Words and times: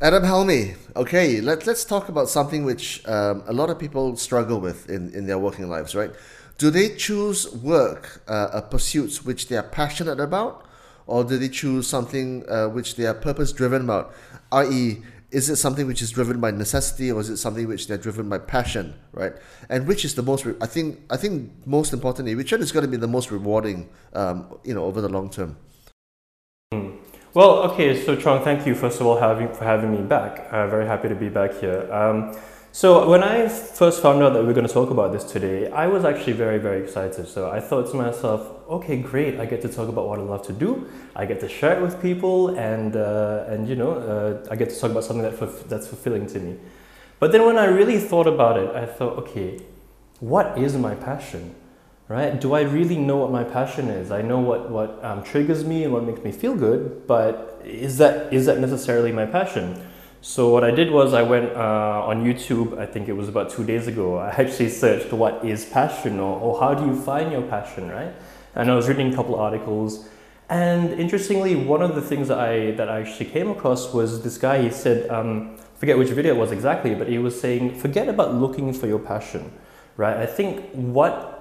Adam 0.00 0.22
Helmy, 0.22 0.76
okay, 0.94 1.40
let, 1.40 1.66
let's 1.66 1.84
talk 1.84 2.08
about 2.08 2.28
something 2.28 2.64
which 2.64 3.04
um, 3.08 3.42
a 3.48 3.52
lot 3.52 3.68
of 3.68 3.80
people 3.80 4.14
struggle 4.14 4.60
with 4.60 4.88
in, 4.88 5.12
in 5.12 5.26
their 5.26 5.40
working 5.40 5.68
lives, 5.68 5.92
right? 5.92 6.12
Do 6.56 6.70
they 6.70 6.94
choose 6.94 7.52
work, 7.52 8.22
uh, 8.28 8.60
pursuits 8.60 9.24
which 9.24 9.48
they 9.48 9.56
are 9.56 9.64
passionate 9.64 10.20
about, 10.20 10.64
or 11.08 11.24
do 11.24 11.36
they 11.36 11.48
choose 11.48 11.88
something 11.88 12.48
uh, 12.48 12.68
which 12.68 12.94
they 12.94 13.06
are 13.06 13.14
purpose 13.14 13.50
driven 13.50 13.82
about? 13.82 14.14
I.e., 14.52 15.02
is 15.32 15.50
it 15.50 15.56
something 15.56 15.88
which 15.88 16.00
is 16.00 16.12
driven 16.12 16.38
by 16.38 16.52
necessity, 16.52 17.10
or 17.10 17.20
is 17.20 17.28
it 17.28 17.38
something 17.38 17.66
which 17.66 17.88
they're 17.88 17.98
driven 17.98 18.28
by 18.28 18.38
passion, 18.38 18.94
right? 19.10 19.32
And 19.68 19.88
which 19.88 20.04
is 20.04 20.14
the 20.14 20.22
most? 20.22 20.44
Re- 20.44 20.54
I 20.60 20.66
think. 20.66 21.00
I 21.10 21.16
think 21.16 21.50
most 21.66 21.92
importantly, 21.92 22.36
which 22.36 22.52
one 22.52 22.62
is 22.62 22.70
going 22.70 22.84
to 22.84 22.90
be 22.90 22.96
the 22.96 23.08
most 23.08 23.32
rewarding, 23.32 23.90
um, 24.12 24.46
you 24.64 24.74
know, 24.74 24.84
over 24.84 25.00
the 25.00 25.08
long 25.08 25.28
term? 25.28 25.56
Hmm. 26.72 27.07
Well, 27.38 27.70
okay, 27.70 28.04
so 28.04 28.16
Chong, 28.16 28.42
thank 28.42 28.66
you 28.66 28.74
first 28.74 29.00
of 29.00 29.06
all 29.06 29.16
having, 29.16 29.54
for 29.54 29.62
having 29.62 29.92
me 29.92 30.02
back. 30.02 30.48
Uh, 30.50 30.66
very 30.66 30.86
happy 30.86 31.08
to 31.08 31.14
be 31.14 31.28
back 31.28 31.54
here. 31.60 31.88
Um, 31.92 32.36
so 32.72 33.08
when 33.08 33.22
I 33.22 33.46
first 33.46 34.02
found 34.02 34.20
out 34.24 34.32
that 34.32 34.42
we 34.42 34.50
are 34.50 34.52
going 34.52 34.66
to 34.66 34.72
talk 34.74 34.90
about 34.90 35.12
this 35.12 35.22
today, 35.22 35.70
I 35.70 35.86
was 35.86 36.04
actually 36.04 36.32
very, 36.32 36.58
very 36.58 36.82
excited. 36.82 37.28
So 37.28 37.48
I 37.48 37.60
thought 37.60 37.92
to 37.92 37.96
myself, 37.96 38.68
okay, 38.68 38.96
great, 39.00 39.38
I 39.38 39.46
get 39.46 39.62
to 39.62 39.68
talk 39.68 39.88
about 39.88 40.08
what 40.08 40.18
I 40.18 40.22
love 40.22 40.44
to 40.48 40.52
do. 40.52 40.88
I 41.14 41.26
get 41.26 41.38
to 41.38 41.48
share 41.48 41.78
it 41.78 41.80
with 41.80 42.02
people, 42.02 42.58
and 42.58 42.96
uh, 42.96 43.44
and 43.46 43.68
you 43.68 43.76
know, 43.76 43.92
uh, 43.92 44.44
I 44.50 44.56
get 44.56 44.70
to 44.70 44.80
talk 44.80 44.90
about 44.90 45.04
something 45.04 45.22
that 45.22 45.68
that's 45.68 45.86
fulfilling 45.86 46.26
to 46.34 46.40
me. 46.40 46.56
But 47.20 47.30
then 47.30 47.46
when 47.46 47.56
I 47.56 47.66
really 47.66 48.00
thought 48.00 48.26
about 48.26 48.58
it, 48.58 48.74
I 48.74 48.84
thought, 48.84 49.16
okay, 49.18 49.60
what 50.18 50.58
is 50.58 50.76
my 50.76 50.96
passion? 50.96 51.54
Right? 52.08 52.40
Do 52.40 52.54
I 52.54 52.62
really 52.62 52.96
know 52.96 53.16
what 53.18 53.30
my 53.30 53.44
passion 53.44 53.88
is? 53.88 54.10
I 54.10 54.22
know 54.22 54.38
what, 54.38 54.70
what 54.70 55.02
um, 55.04 55.22
triggers 55.22 55.64
me 55.64 55.84
and 55.84 55.92
what 55.92 56.04
makes 56.04 56.22
me 56.22 56.32
feel 56.32 56.54
good, 56.54 57.06
but 57.06 57.60
is 57.64 57.98
that, 57.98 58.32
is 58.32 58.46
that 58.46 58.58
necessarily 58.58 59.12
my 59.12 59.26
passion? 59.26 59.80
So 60.20 60.50
what 60.50 60.64
I 60.64 60.70
did 60.70 60.90
was 60.90 61.14
I 61.14 61.22
went 61.22 61.52
uh, 61.52 62.06
on 62.06 62.24
YouTube, 62.24 62.78
I 62.78 62.86
think 62.86 63.08
it 63.08 63.12
was 63.12 63.28
about 63.28 63.50
two 63.50 63.64
days 63.64 63.86
ago, 63.86 64.16
I 64.18 64.30
actually 64.30 64.70
searched 64.70 65.12
what 65.12 65.44
is 65.44 65.64
passion 65.66 66.18
or, 66.18 66.40
or 66.40 66.60
how 66.60 66.74
do 66.74 66.86
you 66.86 67.00
find 67.00 67.30
your 67.30 67.42
passion, 67.42 67.88
right? 67.88 68.12
And 68.54 68.70
I 68.70 68.74
was 68.74 68.88
reading 68.88 69.12
a 69.12 69.16
couple 69.16 69.34
of 69.34 69.40
articles 69.40 70.08
and 70.48 70.92
interestingly, 70.94 71.56
one 71.56 71.82
of 71.82 71.94
the 71.94 72.00
things 72.00 72.28
that 72.28 72.38
I, 72.38 72.70
that 72.72 72.88
I 72.88 73.00
actually 73.00 73.26
came 73.26 73.50
across 73.50 73.92
was 73.92 74.22
this 74.22 74.38
guy, 74.38 74.62
he 74.62 74.70
said, 74.70 75.10
um, 75.10 75.58
forget 75.76 75.98
which 75.98 76.08
video 76.08 76.34
it 76.34 76.38
was 76.38 76.52
exactly, 76.52 76.94
but 76.94 77.06
he 77.08 77.18
was 77.18 77.38
saying, 77.38 77.78
forget 77.78 78.08
about 78.08 78.34
looking 78.34 78.72
for 78.72 78.86
your 78.86 78.98
passion, 78.98 79.52
right? 79.98 80.16
I 80.16 80.24
think 80.24 80.70
what 80.72 81.37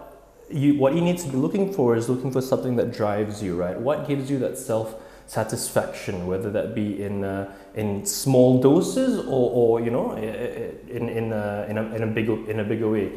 you, 0.50 0.76
what 0.76 0.96
you 0.96 1.02
need 1.02 1.18
to 1.20 1.28
be 1.28 1.38
looking 1.38 1.74
for 1.74 1.96
is 1.96 2.10
looking 2.10 2.32
for 2.32 2.42
something 2.42 2.76
that 2.78 2.94
drives 2.94 3.44
you, 3.44 3.56
right? 3.56 3.78
What 3.78 4.08
gives 4.08 4.30
you 4.30 4.40
that 4.40 4.58
self 4.58 4.96
satisfaction, 5.28 6.26
whether 6.26 6.50
that 6.52 6.74
be 6.74 7.04
in 7.04 7.24
uh, 7.24 7.54
in 7.76 8.06
small 8.06 8.62
doses 8.62 9.20
or, 9.20 9.52
or 9.52 9.82
you 9.82 9.92
know 9.92 10.14
in 10.14 11.10
in 11.10 11.34
a, 11.34 11.66
in 11.70 11.78
a, 11.78 11.96
in 11.96 12.04
a 12.04 12.08
bigger 12.08 12.50
in 12.50 12.60
a 12.60 12.64
bigger 12.64 12.90
way. 12.90 13.12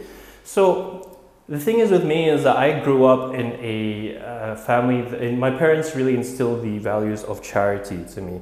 So 0.44 1.18
the 1.48 1.58
thing 1.58 1.78
is 1.78 1.90
with 1.90 2.04
me 2.04 2.28
is 2.28 2.44
that 2.44 2.56
I 2.56 2.80
grew 2.80 3.04
up 3.04 3.34
in 3.34 3.52
a 3.60 4.18
uh, 4.18 4.56
family. 4.56 5.02
That, 5.02 5.32
my 5.34 5.50
parents 5.50 5.94
really 5.94 6.14
instilled 6.14 6.62
the 6.62 6.78
values 6.78 7.24
of 7.24 7.42
charity 7.42 8.04
to 8.14 8.20
me. 8.20 8.40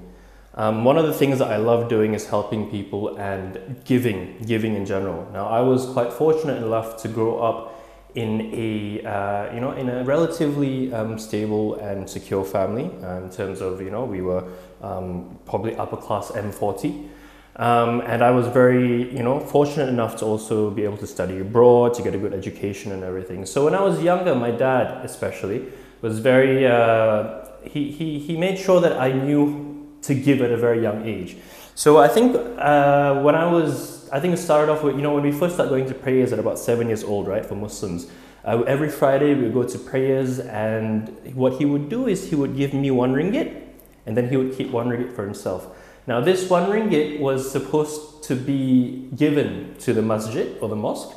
Um, 0.54 0.82
one 0.84 0.98
of 0.98 1.06
the 1.06 1.12
things 1.12 1.38
that 1.38 1.52
I 1.52 1.56
love 1.56 1.88
doing 1.88 2.14
is 2.14 2.26
helping 2.26 2.68
people 2.68 3.16
and 3.16 3.80
giving, 3.84 4.38
giving 4.44 4.74
in 4.74 4.86
general. 4.86 5.30
Now, 5.32 5.46
I 5.46 5.60
was 5.60 5.86
quite 5.86 6.12
fortunate 6.12 6.60
enough 6.60 7.00
to 7.02 7.08
grow 7.08 7.38
up 7.38 7.77
in 8.14 8.50
a 8.54 9.04
uh, 9.04 9.54
you 9.54 9.60
know 9.60 9.72
in 9.72 9.88
a 9.88 10.04
relatively 10.04 10.92
um, 10.92 11.18
stable 11.18 11.74
and 11.76 12.08
secure 12.08 12.44
family 12.44 12.90
uh, 13.02 13.22
in 13.22 13.30
terms 13.30 13.60
of 13.60 13.80
you 13.80 13.90
know 13.90 14.04
we 14.04 14.22
were 14.22 14.44
um, 14.82 15.38
probably 15.44 15.76
upper 15.76 15.96
class 15.96 16.30
M40 16.30 17.08
um, 17.56 18.00
and 18.02 18.22
I 18.22 18.30
was 18.30 18.46
very 18.48 19.14
you 19.14 19.22
know 19.22 19.40
fortunate 19.40 19.88
enough 19.88 20.16
to 20.16 20.24
also 20.24 20.70
be 20.70 20.84
able 20.84 20.96
to 20.98 21.06
study 21.06 21.38
abroad 21.40 21.94
to 21.94 22.02
get 22.02 22.14
a 22.14 22.18
good 22.18 22.32
education 22.32 22.92
and 22.92 23.04
everything. 23.04 23.44
So 23.44 23.64
when 23.64 23.74
I 23.74 23.82
was 23.82 24.02
younger 24.02 24.34
my 24.34 24.50
dad 24.50 25.04
especially 25.04 25.66
was 26.00 26.18
very 26.18 26.66
uh, 26.66 27.44
he, 27.62 27.90
he, 27.90 28.18
he 28.18 28.36
made 28.36 28.58
sure 28.58 28.80
that 28.80 28.98
I 28.98 29.12
knew 29.12 29.86
to 30.02 30.14
give 30.14 30.40
at 30.40 30.50
a 30.50 30.56
very 30.56 30.82
young 30.82 31.06
age. 31.06 31.36
So 31.74 31.98
I 31.98 32.08
think 32.08 32.34
uh, 32.34 33.20
when 33.22 33.34
I 33.34 33.50
was 33.50 33.97
I 34.12 34.20
think 34.20 34.34
it 34.34 34.38
started 34.38 34.70
off 34.72 34.82
with, 34.82 34.96
you 34.96 35.02
know, 35.02 35.14
when 35.14 35.22
we 35.22 35.32
first 35.32 35.54
started 35.54 35.70
going 35.70 35.86
to 35.86 35.94
prayers 35.94 36.32
at 36.32 36.38
about 36.38 36.58
seven 36.58 36.86
years 36.86 37.04
old, 37.04 37.26
right, 37.26 37.44
for 37.44 37.54
Muslims. 37.54 38.10
Uh, 38.44 38.62
every 38.62 38.88
Friday 38.88 39.34
we 39.34 39.42
would 39.42 39.54
go 39.54 39.64
to 39.64 39.78
prayers, 39.78 40.38
and 40.38 41.08
what 41.34 41.54
he 41.54 41.64
would 41.64 41.88
do 41.88 42.06
is 42.06 42.30
he 42.30 42.36
would 42.36 42.56
give 42.56 42.72
me 42.72 42.90
one 42.90 43.12
ringgit, 43.12 43.62
and 44.06 44.16
then 44.16 44.28
he 44.28 44.36
would 44.36 44.56
keep 44.56 44.70
one 44.70 44.88
ringgit 44.88 45.14
for 45.14 45.24
himself. 45.24 45.66
Now, 46.06 46.20
this 46.20 46.48
one 46.48 46.70
ringgit 46.70 47.20
was 47.20 47.50
supposed 47.50 48.22
to 48.24 48.34
be 48.34 49.08
given 49.14 49.74
to 49.80 49.92
the 49.92 50.02
masjid 50.02 50.56
or 50.62 50.68
the 50.68 50.76
mosque 50.76 51.14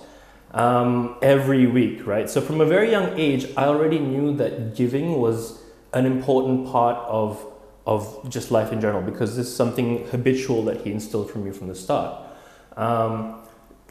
um, 0.52 1.16
every 1.22 1.68
week, 1.68 2.06
right? 2.06 2.30
So, 2.30 2.42
from 2.42 2.60
a 2.60 2.66
very 2.66 2.92
young 2.92 3.18
age, 3.18 3.48
I 3.56 3.66
already 3.66 4.00
knew 4.00 4.36
that 4.36 4.76
giving 4.76 5.20
was 5.22 5.62
an 5.94 6.06
important 6.06 6.68
part 6.68 6.98
of, 7.08 7.46
of 7.86 8.30
just 8.30 8.52
life 8.52 8.72
in 8.72 8.82
general 8.82 9.02
because 9.02 9.38
this 9.38 9.48
is 9.48 9.56
something 9.56 10.08
habitual 10.08 10.64
that 10.66 10.82
he 10.82 10.92
instilled 10.92 11.32
from 11.32 11.46
me 11.46 11.52
from 11.52 11.68
the 11.68 11.76
start. 11.76 12.28
Um, 12.78 13.42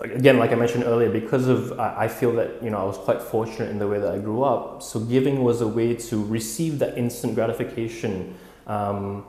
again, 0.00 0.38
like 0.38 0.52
I 0.52 0.54
mentioned 0.54 0.84
earlier, 0.84 1.10
because 1.10 1.48
of 1.48 1.78
I, 1.78 2.04
I 2.04 2.08
feel 2.08 2.32
that 2.32 2.62
you 2.62 2.70
know 2.70 2.78
I 2.78 2.84
was 2.84 2.98
quite 2.98 3.20
fortunate 3.20 3.70
in 3.70 3.78
the 3.78 3.88
way 3.88 3.98
that 3.98 4.12
I 4.14 4.18
grew 4.18 4.42
up. 4.42 4.82
So 4.82 5.00
giving 5.00 5.42
was 5.42 5.60
a 5.60 5.68
way 5.68 5.94
to 5.94 6.24
receive 6.24 6.78
that 6.78 6.96
instant 6.96 7.34
gratification. 7.34 8.36
Um, 8.66 9.24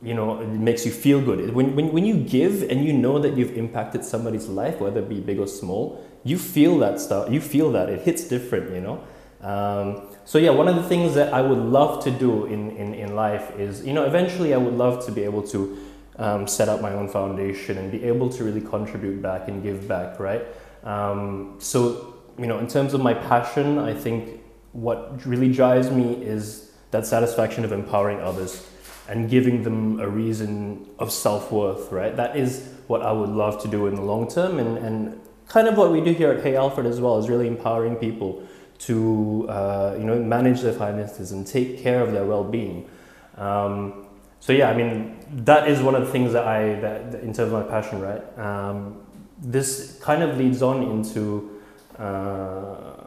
you 0.00 0.14
know, 0.14 0.40
it 0.40 0.46
makes 0.46 0.86
you 0.86 0.92
feel 0.92 1.20
good. 1.20 1.52
When, 1.52 1.74
when, 1.74 1.90
when 1.92 2.06
you 2.06 2.16
give 2.16 2.62
and 2.62 2.84
you 2.84 2.92
know 2.92 3.18
that 3.18 3.36
you've 3.36 3.58
impacted 3.58 4.04
somebody's 4.04 4.46
life, 4.46 4.78
whether 4.78 5.00
it 5.00 5.08
be 5.08 5.18
big 5.18 5.40
or 5.40 5.48
small, 5.48 6.06
you 6.22 6.38
feel 6.38 6.78
that 6.78 7.00
stuff. 7.00 7.28
You 7.32 7.40
feel 7.40 7.72
that 7.72 7.88
it 7.88 8.02
hits 8.02 8.22
different. 8.24 8.72
You 8.72 8.80
know. 8.80 9.04
Um, 9.40 10.08
so 10.24 10.38
yeah, 10.38 10.50
one 10.50 10.68
of 10.68 10.76
the 10.76 10.82
things 10.82 11.14
that 11.14 11.32
I 11.32 11.40
would 11.40 11.58
love 11.58 12.02
to 12.04 12.10
do 12.10 12.46
in, 12.46 12.70
in, 12.76 12.92
in 12.94 13.14
life 13.14 13.56
is, 13.58 13.84
you 13.86 13.92
know, 13.92 14.04
eventually 14.04 14.52
I 14.52 14.56
would 14.56 14.74
love 14.74 15.04
to 15.06 15.12
be 15.12 15.22
able 15.22 15.42
to 15.48 15.78
um, 16.18 16.46
set 16.46 16.68
up 16.68 16.80
my 16.80 16.92
own 16.92 17.08
foundation 17.08 17.78
and 17.78 17.90
be 17.90 18.04
able 18.04 18.28
to 18.30 18.44
really 18.44 18.60
contribute 18.60 19.22
back 19.22 19.48
and 19.48 19.62
give 19.62 19.86
back, 19.86 20.18
right? 20.18 20.44
Um, 20.84 21.56
so, 21.58 22.16
you 22.38 22.46
know, 22.46 22.58
in 22.58 22.66
terms 22.66 22.94
of 22.94 23.00
my 23.00 23.14
passion, 23.14 23.78
I 23.78 23.94
think 23.94 24.40
what 24.72 25.24
really 25.26 25.52
drives 25.52 25.90
me 25.90 26.14
is 26.14 26.72
that 26.90 27.06
satisfaction 27.06 27.64
of 27.64 27.72
empowering 27.72 28.20
others 28.20 28.66
and 29.08 29.30
giving 29.30 29.62
them 29.62 30.00
a 30.00 30.08
reason 30.08 30.86
of 30.98 31.10
self 31.10 31.50
worth, 31.50 31.90
right? 31.92 32.14
That 32.16 32.36
is 32.36 32.74
what 32.86 33.02
I 33.02 33.12
would 33.12 33.30
love 33.30 33.62
to 33.62 33.68
do 33.68 33.86
in 33.86 33.94
the 33.94 34.02
long 34.02 34.28
term. 34.28 34.58
And, 34.58 34.78
and 34.78 35.20
kind 35.48 35.68
of 35.68 35.76
what 35.76 35.92
we 35.92 36.00
do 36.00 36.12
here 36.12 36.32
at 36.32 36.42
Hey 36.42 36.56
Alfred 36.56 36.86
as 36.86 37.00
well 37.00 37.18
is 37.18 37.28
really 37.28 37.46
empowering 37.46 37.96
people 37.96 38.46
to, 38.80 39.46
uh, 39.48 39.96
you 39.98 40.04
know, 40.04 40.18
manage 40.18 40.60
their 40.60 40.72
finances 40.72 41.32
and 41.32 41.46
take 41.46 41.80
care 41.82 42.02
of 42.02 42.12
their 42.12 42.24
well 42.24 42.44
being. 42.44 42.88
Um, 43.36 44.07
so 44.40 44.52
yeah, 44.52 44.70
I 44.70 44.74
mean, 44.74 45.18
that 45.44 45.68
is 45.68 45.82
one 45.82 45.94
of 45.94 46.06
the 46.06 46.12
things 46.12 46.32
that 46.32 46.46
I, 46.46 46.74
that, 46.80 47.14
in 47.16 47.32
terms 47.32 47.52
of 47.52 47.52
my 47.52 47.62
passion, 47.62 48.00
right? 48.00 48.38
Um, 48.38 49.02
this 49.40 49.98
kind 50.00 50.22
of 50.22 50.38
leads 50.38 50.62
on 50.62 50.82
into, 50.82 51.60
uh, 51.98 53.04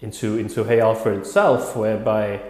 into, 0.00 0.38
into 0.38 0.64
Hey 0.64 0.80
Alfred 0.80 1.18
itself, 1.18 1.76
whereby 1.76 2.42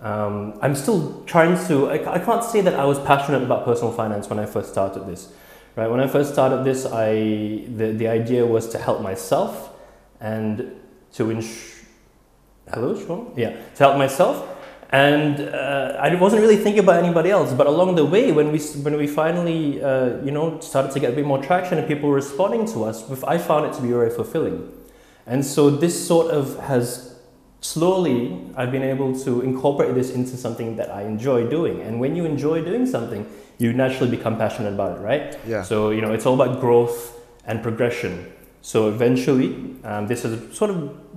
um, 0.00 0.58
I'm 0.62 0.74
still 0.74 1.22
trying 1.24 1.56
to, 1.68 1.90
I, 1.90 2.14
I 2.14 2.18
can't 2.18 2.44
say 2.44 2.60
that 2.60 2.74
I 2.74 2.84
was 2.84 2.98
passionate 3.00 3.42
about 3.42 3.64
personal 3.64 3.92
finance 3.92 4.28
when 4.28 4.38
I 4.38 4.46
first 4.46 4.70
started 4.70 5.06
this, 5.06 5.32
right? 5.76 5.88
When 5.88 6.00
I 6.00 6.06
first 6.06 6.32
started 6.32 6.64
this, 6.64 6.86
I, 6.86 7.14
the, 7.76 7.92
the 7.96 8.08
idea 8.08 8.46
was 8.46 8.68
to 8.70 8.78
help 8.78 9.02
myself 9.02 9.70
and 10.20 10.80
to 11.14 11.30
ensure, 11.30 11.86
hello, 12.72 12.98
Sean? 12.98 13.32
Yeah, 13.36 13.50
to 13.50 13.78
help 13.78 13.98
myself 13.98 14.53
and 14.94 15.40
uh, 15.40 15.96
I 15.98 16.14
wasn't 16.14 16.42
really 16.42 16.56
thinking 16.56 16.78
about 16.78 17.02
anybody 17.02 17.28
else. 17.28 17.52
But 17.52 17.66
along 17.66 17.96
the 17.96 18.04
way, 18.04 18.30
when 18.30 18.52
we 18.52 18.60
when 18.84 18.96
we 18.96 19.08
finally 19.08 19.82
uh, 19.82 20.22
you 20.22 20.30
know 20.30 20.60
started 20.60 20.92
to 20.92 21.00
get 21.00 21.12
a 21.12 21.16
bit 21.16 21.26
more 21.26 21.42
traction 21.42 21.78
and 21.78 21.88
people 21.88 22.08
were 22.08 22.14
responding 22.14 22.64
to 22.66 22.84
us, 22.84 23.02
I 23.24 23.38
found 23.38 23.66
it 23.66 23.72
to 23.74 23.82
be 23.82 23.88
very 23.88 24.10
fulfilling. 24.10 24.70
And 25.26 25.44
so 25.44 25.68
this 25.68 25.94
sort 26.06 26.30
of 26.30 26.60
has 26.60 27.18
slowly 27.60 28.38
I've 28.56 28.70
been 28.70 28.84
able 28.84 29.18
to 29.24 29.40
incorporate 29.40 29.96
this 29.96 30.10
into 30.10 30.36
something 30.36 30.76
that 30.76 30.90
I 30.90 31.02
enjoy 31.02 31.48
doing. 31.48 31.80
And 31.80 31.98
when 31.98 32.14
you 32.14 32.24
enjoy 32.24 32.62
doing 32.64 32.86
something, 32.86 33.26
you 33.58 33.72
naturally 33.72 34.16
become 34.16 34.36
passionate 34.36 34.74
about 34.74 34.98
it, 34.98 35.00
right? 35.00 35.36
Yeah. 35.44 35.64
So 35.64 35.90
you 35.90 36.02
know 36.02 36.12
it's 36.12 36.24
all 36.24 36.40
about 36.40 36.60
growth 36.60 37.18
and 37.46 37.60
progression. 37.64 38.30
So 38.62 38.88
eventually, 38.88 39.48
um, 39.82 40.06
this 40.06 40.24
is 40.24 40.56
sort 40.56 40.70
of 40.70 40.76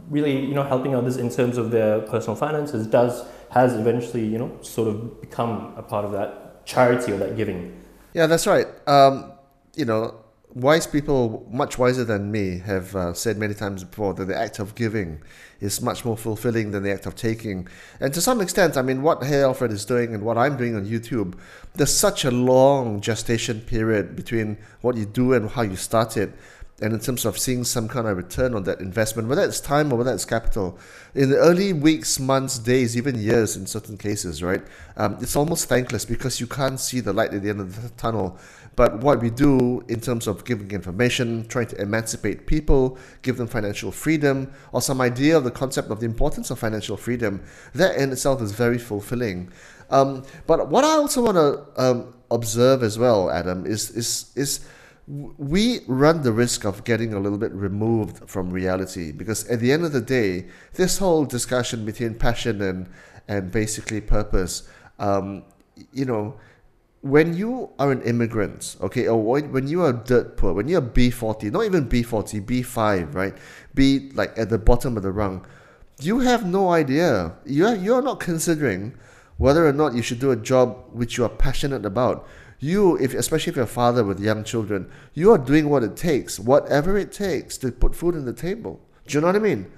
really 0.10 0.36
you 0.50 0.56
know 0.56 0.63
helping 0.63 0.96
others 0.96 1.18
in 1.18 1.30
terms 1.30 1.60
of 1.60 1.69
their 1.69 2.00
personal 2.01 2.36
finances 2.36 2.88
does 2.88 3.24
has 3.52 3.74
eventually, 3.74 4.26
you 4.26 4.38
know, 4.38 4.58
sort 4.62 4.88
of 4.88 5.22
become 5.22 5.74
a 5.78 5.84
part 5.84 6.06
of 6.06 6.12
that 6.12 6.66
charity 6.66 7.12
or 7.12 7.18
that 7.18 7.38
giving. 7.38 7.82
Yeah, 8.14 8.28
that's 8.28 8.48
right. 8.48 8.68
Um, 8.88 9.32
you 9.76 9.86
know, 9.86 10.16
wise 10.54 10.88
people, 10.88 11.48
much 11.52 11.78
wiser 11.78 12.04
than 12.04 12.32
me, 12.32 12.60
have 12.60 12.96
uh, 12.96 13.14
said 13.14 13.38
many 13.38 13.54
times 13.54 13.84
before 13.84 14.14
that 14.16 14.26
the 14.26 14.36
act 14.36 14.60
of 14.60 14.76
giving 14.76 15.22
is 15.60 15.82
much 15.82 16.04
more 16.06 16.18
fulfilling 16.18 16.72
than 16.72 16.84
the 16.84 16.92
act 16.92 17.06
of 17.06 17.16
taking. 17.16 17.68
And 18.00 18.14
to 18.14 18.22
some 18.22 18.42
extent, 18.42 18.78
I 18.78 18.82
mean, 18.82 19.02
what 19.02 19.24
Hey 19.24 19.42
Alfred 19.44 19.72
is 19.72 19.86
doing 19.86 20.14
and 20.14 20.24
what 20.24 20.38
I'm 20.38 20.58
doing 20.58 20.76
on 20.76 20.86
YouTube, 20.86 21.36
there's 21.76 21.94
such 21.94 22.26
a 22.26 22.32
long 22.32 23.02
gestation 23.02 23.62
period 23.62 24.16
between 24.16 24.58
what 24.82 24.96
you 24.96 25.06
do 25.06 25.34
and 25.34 25.50
how 25.50 25.62
you 25.62 25.76
start 25.76 26.18
it. 26.18 26.34
And 26.79 26.94
in 26.94 27.00
terms 27.00 27.25
of 27.25 27.39
seeing 27.39 27.63
some 27.63 27.88
kind 27.88 28.07
of 28.07 28.18
return 28.18 28.53
on 28.53 28.63
that 28.65 28.79
investment, 28.79 29.27
whether 29.27 29.41
it's 29.41 29.59
time 29.59 29.91
or 29.91 29.95
whether 29.95 30.13
it's 30.13 30.25
capital, 30.25 30.77
in 31.15 31.31
the 31.31 31.38
early 31.38 31.74
weeks, 31.74 32.19
months, 32.19 32.59
days, 32.59 32.95
even 32.95 33.19
years 33.19 33.57
in 33.57 33.65
certain 33.65 33.97
cases, 33.97 34.44
right? 34.44 34.62
Um, 34.95 35.18
it's 35.19 35.35
almost 35.35 35.68
thankless 35.68 36.06
because 36.06 36.39
you 36.39 36.45
can't 36.45 36.79
see 36.79 37.00
the 37.00 37.13
light 37.13 37.33
at 37.33 37.41
the 37.41 37.50
end 37.50 37.62
of 37.62 37.81
the 37.81 37.89
tunnel. 37.89 38.38
But 38.75 39.00
what 39.00 39.21
we 39.21 39.31
do 39.31 39.83
in 39.88 40.01
terms 40.01 40.27
of 40.27 40.45
giving 40.45 40.69
information, 40.69 41.47
trying 41.47 41.65
to 41.68 41.81
emancipate 41.81 42.45
people, 42.45 43.00
give 43.24 43.38
them 43.38 43.47
financial 43.47 43.91
freedom, 43.91 44.53
or 44.71 44.79
some 44.79 45.01
idea 45.01 45.35
of 45.35 45.44
the 45.44 45.51
concept 45.51 45.89
of 45.89 46.00
the 46.00 46.06
importance 46.06 46.51
of 46.51 46.59
financial 46.59 46.95
freedom, 46.95 47.41
that 47.74 47.95
in 47.95 48.12
itself 48.12 48.39
is 48.39 48.51
very 48.51 48.77
fulfilling. 48.77 49.51
Um, 49.89 50.24
but 50.45 50.69
what 50.69 50.83
I 50.83 50.89
also 50.89 51.24
want 51.24 51.38
to 51.38 51.83
um, 51.83 52.13
observe 52.29 52.83
as 52.83 53.00
well, 53.00 53.31
Adam, 53.31 53.65
is 53.65 53.89
is 53.89 54.31
is 54.35 54.59
we 55.07 55.80
run 55.88 56.21
the 56.21 56.33
risk 56.33 56.65
of 56.65 56.83
getting 56.83 57.13
a 57.13 57.19
little 57.19 57.38
bit 57.38 57.54
removed 57.54 58.30
from 58.30 58.50
reality 58.50 59.13
because 59.13 59.48
at 59.48 59.62
the 59.62 59.71
end 59.71 59.86
of 59.86 59.94
the 59.94 60.01
day, 60.01 60.48
this 60.74 60.98
whole 60.98 61.24
discussion 61.24 61.86
between 61.86 62.13
passion 62.15 62.62
and 62.62 62.89
and 63.30 63.51
basically 63.51 64.01
purpose, 64.01 64.68
um, 65.00 65.44
you 65.94 66.06
know, 66.06 66.38
when 67.01 67.33
you 67.36 67.69
are 67.80 67.92
an 67.92 68.01
immigrant, 68.01 68.75
okay, 68.81 69.07
or 69.07 69.21
when 69.21 69.68
you 69.68 69.83
are 69.83 69.94
dirt 69.94 70.36
poor, 70.38 70.54
when 70.54 70.68
you're 70.68 70.81
B40, 70.81 71.51
not 71.51 71.63
even 71.63 71.88
B40, 71.88 72.45
B5, 72.45 73.13
right? 73.13 73.36
B 73.74 74.12
like 74.13 74.38
at 74.38 74.50
the 74.50 74.57
bottom 74.57 74.98
of 74.98 75.03
the 75.03 75.12
rung, 75.12 75.45
you 76.01 76.19
have 76.19 76.45
no 76.45 76.71
idea. 76.71 77.33
You're, 77.45 77.75
you're 77.75 78.01
not 78.01 78.19
considering 78.19 78.98
whether 79.38 79.68
or 79.68 79.74
not 79.74 79.94
you 79.94 80.01
should 80.01 80.19
do 80.19 80.31
a 80.31 80.36
job 80.36 80.86
which 80.92 81.18
you 81.18 81.24
are 81.24 81.30
passionate 81.30 81.86
about. 81.86 82.27
You, 82.59 82.98
if 82.98 83.13
especially 83.13 83.51
if 83.51 83.56
you're 83.56 83.65
a 83.65 83.68
father 83.68 84.04
with 84.04 84.19
young 84.19 84.44
children, 84.44 84.89
you 85.13 85.31
are 85.31 85.38
doing 85.38 85.69
what 85.69 85.83
it 85.83 85.95
takes, 85.95 86.39
whatever 86.39 86.98
it 86.98 87.12
takes 87.12 87.57
to 87.59 87.71
put 87.71 87.95
food 87.95 88.15
on 88.15 88.25
the 88.25 88.33
table. 88.33 88.80
Do 89.06 89.13
you 89.13 89.21
know 89.21 89.27
what 89.27 89.36
I 89.36 89.39
mean? 89.39 89.71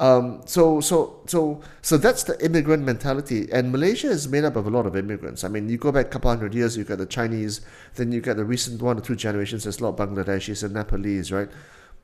Um, 0.00 0.40
so, 0.46 0.80
so, 0.80 1.20
so, 1.26 1.60
so 1.82 1.98
that's 1.98 2.24
the 2.24 2.42
immigrant 2.42 2.84
mentality. 2.84 3.48
And 3.52 3.70
Malaysia 3.70 4.08
is 4.08 4.28
made 4.28 4.44
up 4.44 4.56
of 4.56 4.66
a 4.66 4.70
lot 4.70 4.86
of 4.86 4.96
immigrants. 4.96 5.44
I 5.44 5.48
mean, 5.48 5.68
you 5.68 5.76
go 5.76 5.92
back 5.92 6.06
a 6.06 6.08
couple 6.08 6.30
hundred 6.30 6.54
years, 6.54 6.74
you 6.74 6.84
got 6.84 6.98
the 6.98 7.06
Chinese, 7.06 7.60
then 7.96 8.10
you 8.10 8.22
got 8.22 8.38
the 8.38 8.44
recent 8.44 8.80
one 8.80 8.96
or 8.96 9.02
two 9.02 9.14
generations, 9.14 9.64
there's 9.64 9.78
a 9.78 9.84
lot 9.84 10.00
of 10.00 10.08
Bangladeshis 10.08 10.64
and 10.64 10.72
Nepalese, 10.72 11.30
right? 11.30 11.50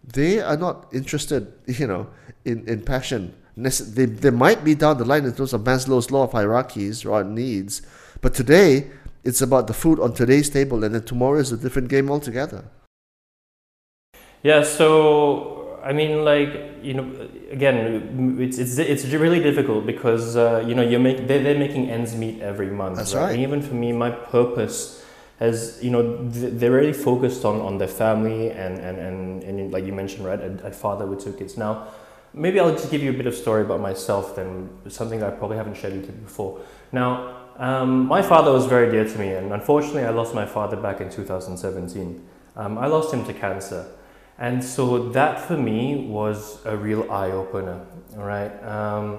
They 0.04 0.40
are 0.40 0.58
not 0.58 0.88
interested, 0.92 1.50
you 1.66 1.86
know, 1.86 2.08
in, 2.44 2.68
in 2.68 2.82
passion. 2.82 3.34
They, 3.56 4.04
they 4.04 4.30
might 4.30 4.62
be 4.62 4.74
down 4.74 4.98
the 4.98 5.06
line 5.06 5.24
in 5.24 5.32
terms 5.32 5.54
of 5.54 5.62
Maslow's 5.62 6.10
law 6.10 6.24
of 6.24 6.32
hierarchies 6.32 7.06
or 7.06 7.24
needs, 7.24 7.80
but 8.20 8.34
today 8.34 8.90
it's 9.26 9.42
about 9.42 9.66
the 9.66 9.74
food 9.74 9.98
on 10.00 10.14
today's 10.14 10.48
table, 10.48 10.84
and 10.84 10.94
then 10.94 11.02
tomorrow 11.02 11.38
is 11.38 11.52
a 11.52 11.56
different 11.56 11.88
game 11.88 12.10
altogether. 12.10 12.64
Yeah, 14.42 14.62
so 14.62 15.78
I 15.86 15.92
mean, 15.92 16.24
like 16.24 16.50
you 16.82 16.94
know, 16.94 17.28
again, 17.50 18.38
it's 18.40 18.58
it's 18.58 18.78
it's 18.78 19.04
really 19.06 19.40
difficult 19.40 19.86
because 19.86 20.36
uh, 20.36 20.64
you 20.66 20.74
know 20.74 20.82
you 20.82 20.98
make 20.98 21.26
they're, 21.28 21.42
they're 21.42 21.58
making 21.58 21.90
ends 21.90 22.14
meet 22.14 22.40
every 22.40 22.70
month. 22.70 22.96
That's 22.96 23.14
right. 23.14 23.32
And 23.32 23.40
even 23.40 23.62
for 23.62 23.74
me, 23.74 23.92
my 23.92 24.10
purpose 24.10 25.04
has 25.38 25.78
you 25.82 25.90
know 25.90 26.28
they're 26.28 26.72
really 26.72 26.92
focused 26.92 27.44
on 27.44 27.60
on 27.60 27.78
their 27.78 27.88
family 27.88 28.50
and 28.50 28.78
and 28.78 28.98
and, 28.98 29.42
and 29.42 29.72
like 29.72 29.84
you 29.84 29.92
mentioned, 29.92 30.24
right, 30.24 30.40
a, 30.40 30.66
a 30.66 30.70
father 30.72 31.06
with 31.06 31.22
two 31.22 31.32
kids. 31.32 31.56
Now, 31.56 31.88
maybe 32.32 32.58
I'll 32.58 32.72
just 32.72 32.90
give 32.90 33.02
you 33.02 33.10
a 33.10 33.18
bit 33.20 33.26
of 33.26 33.34
story 33.34 33.62
about 33.62 33.80
myself. 33.80 34.36
Then 34.36 34.70
something 34.88 35.22
I 35.22 35.30
probably 35.30 35.56
haven't 35.56 35.76
shared 35.76 35.94
with 35.94 36.06
you 36.06 36.12
before. 36.12 36.60
Now. 36.92 37.35
Um, 37.58 38.06
my 38.06 38.22
father 38.22 38.52
was 38.52 38.66
very 38.66 38.90
dear 38.90 39.04
to 39.04 39.18
me, 39.18 39.32
and 39.32 39.52
unfortunately, 39.52 40.04
I 40.04 40.10
lost 40.10 40.34
my 40.34 40.46
father 40.46 40.76
back 40.76 41.00
in 41.00 41.10
2017. 41.10 42.26
Um, 42.56 42.78
I 42.78 42.86
lost 42.86 43.12
him 43.12 43.24
to 43.24 43.32
cancer. 43.32 43.86
And 44.38 44.62
so 44.62 45.08
that 45.10 45.40
for 45.40 45.56
me 45.56 46.06
was 46.08 46.64
a 46.66 46.76
real 46.76 47.10
eye 47.10 47.30
opener, 47.30 47.80
right? 48.14 48.52
Um, 48.64 49.18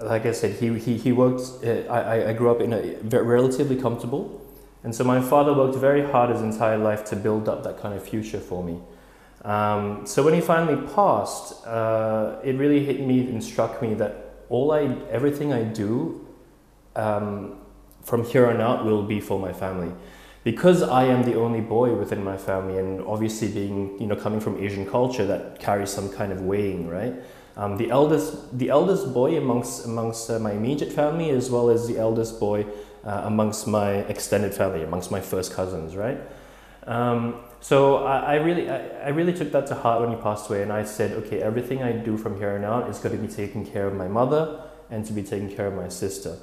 like 0.00 0.26
I 0.26 0.32
said, 0.32 0.52
he, 0.58 0.78
he, 0.78 0.96
he 0.96 1.12
worked, 1.12 1.64
uh, 1.64 1.92
I, 1.92 2.30
I 2.30 2.32
grew 2.32 2.50
up 2.50 2.60
in 2.60 2.72
a 2.72 3.22
relatively 3.22 3.80
comfortable. 3.80 4.40
And 4.84 4.94
so 4.94 5.02
my 5.02 5.20
father 5.20 5.52
worked 5.52 5.76
very 5.76 6.04
hard 6.04 6.30
his 6.30 6.42
entire 6.42 6.78
life 6.78 7.04
to 7.06 7.16
build 7.16 7.48
up 7.48 7.64
that 7.64 7.80
kind 7.80 7.94
of 7.94 8.06
future 8.06 8.38
for 8.38 8.62
me. 8.62 8.78
Um, 9.44 10.06
so 10.06 10.22
when 10.22 10.34
he 10.34 10.40
finally 10.40 10.86
passed, 10.94 11.66
uh, 11.66 12.36
it 12.44 12.56
really 12.56 12.84
hit 12.84 13.00
me 13.00 13.20
and 13.20 13.42
struck 13.42 13.82
me 13.82 13.94
that 13.94 14.36
all 14.48 14.72
I, 14.72 14.96
everything 15.10 15.52
I 15.52 15.64
do 15.64 16.26
um, 16.96 17.58
from 18.04 18.24
here 18.24 18.46
on 18.46 18.60
out 18.60 18.84
will 18.84 19.02
be 19.02 19.20
for 19.20 19.38
my 19.38 19.52
family 19.52 19.92
because 20.44 20.82
I 20.82 21.04
am 21.04 21.22
the 21.22 21.34
only 21.34 21.62
boy 21.62 21.94
within 21.94 22.22
my 22.22 22.36
family, 22.36 22.78
and 22.78 23.00
obviously 23.00 23.48
being 23.48 23.98
you 23.98 24.06
know 24.06 24.14
coming 24.14 24.40
from 24.40 24.62
Asian 24.62 24.86
culture, 24.86 25.26
that 25.26 25.58
carries 25.58 25.90
some 25.90 26.10
kind 26.10 26.32
of 26.32 26.42
weighing, 26.42 26.86
right? 26.86 27.14
Um, 27.56 27.76
the 27.78 27.90
eldest, 27.90 28.56
the 28.58 28.68
eldest 28.68 29.14
boy 29.14 29.38
amongst 29.38 29.86
amongst 29.86 30.30
uh, 30.30 30.38
my 30.38 30.52
immediate 30.52 30.92
family, 30.92 31.30
as 31.30 31.50
well 31.50 31.70
as 31.70 31.88
the 31.88 31.98
eldest 31.98 32.38
boy 32.38 32.66
uh, 33.04 33.22
amongst 33.24 33.66
my 33.66 33.92
extended 34.12 34.54
family, 34.54 34.82
amongst 34.82 35.10
my 35.10 35.20
first 35.20 35.54
cousins, 35.54 35.96
right? 35.96 36.20
Um, 36.86 37.36
so 37.60 38.04
I, 38.04 38.18
I 38.18 38.34
really, 38.34 38.68
I, 38.68 39.06
I, 39.06 39.08
really 39.08 39.32
took 39.32 39.50
that 39.52 39.66
to 39.68 39.74
heart 39.74 40.02
when 40.02 40.10
he 40.10 40.16
passed 40.16 40.50
away, 40.50 40.62
and 40.62 40.70
I 40.70 40.84
said, 40.84 41.12
okay, 41.12 41.40
everything 41.40 41.82
I 41.82 41.92
do 41.92 42.18
from 42.18 42.36
here 42.36 42.50
on 42.50 42.62
out 42.62 42.90
is 42.90 42.98
going 42.98 43.16
to 43.16 43.22
be 43.26 43.32
taking 43.32 43.64
care 43.64 43.86
of 43.86 43.94
my 43.94 44.06
mother 44.06 44.62
and 44.90 45.02
to 45.06 45.14
be 45.14 45.22
taking 45.22 45.48
care 45.48 45.66
of 45.66 45.72
my 45.72 45.88
sister 45.88 46.36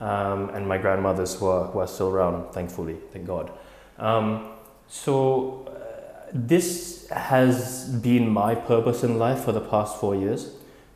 um, 0.00 0.50
and 0.50 0.66
my 0.66 0.78
grandmothers 0.78 1.34
who 1.34 1.46
are, 1.46 1.66
who 1.66 1.78
are 1.78 1.86
still 1.86 2.08
around, 2.08 2.52
thankfully, 2.52 2.96
thank 3.12 3.26
God. 3.26 3.50
Um, 3.98 4.50
so 4.88 5.66
uh, 5.68 6.30
this 6.32 7.08
has 7.08 7.88
been 7.88 8.28
my 8.28 8.54
purpose 8.54 9.04
in 9.04 9.18
life 9.18 9.44
for 9.44 9.52
the 9.52 9.60
past 9.60 10.00
four 10.00 10.16
years, 10.16 10.50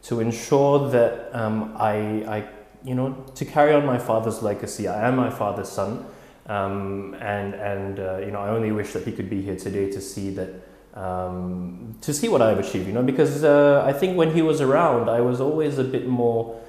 to 0.04 0.20
ensure 0.20 0.88
that 0.90 1.34
um, 1.34 1.74
I, 1.76 1.94
I, 2.38 2.48
you 2.84 2.94
know, 2.94 3.24
to 3.34 3.44
carry 3.44 3.74
on 3.74 3.84
my 3.84 3.98
father's 3.98 4.42
legacy. 4.42 4.88
I 4.88 5.08
am 5.08 5.16
my 5.16 5.30
father's 5.30 5.68
son, 5.68 6.06
um, 6.46 7.14
and 7.20 7.54
and 7.54 8.00
uh, 8.00 8.18
you 8.18 8.30
know, 8.30 8.40
I 8.40 8.50
only 8.50 8.72
wish 8.72 8.92
that 8.92 9.04
he 9.04 9.12
could 9.12 9.28
be 9.28 9.42
here 9.42 9.56
today 9.56 9.90
to 9.90 10.00
see 10.00 10.30
that. 10.30 10.48
Um, 10.94 11.96
to 12.00 12.12
see 12.12 12.28
what 12.28 12.42
I've 12.42 12.58
achieved, 12.58 12.88
you 12.88 12.92
know, 12.92 13.04
because 13.04 13.44
uh, 13.44 13.84
I 13.86 13.92
think 13.92 14.16
when 14.16 14.34
he 14.34 14.42
was 14.42 14.60
around, 14.60 15.08
I 15.08 15.20
was 15.20 15.40
always 15.40 15.78
a 15.78 15.84
bit 15.84 16.08
more 16.08 16.60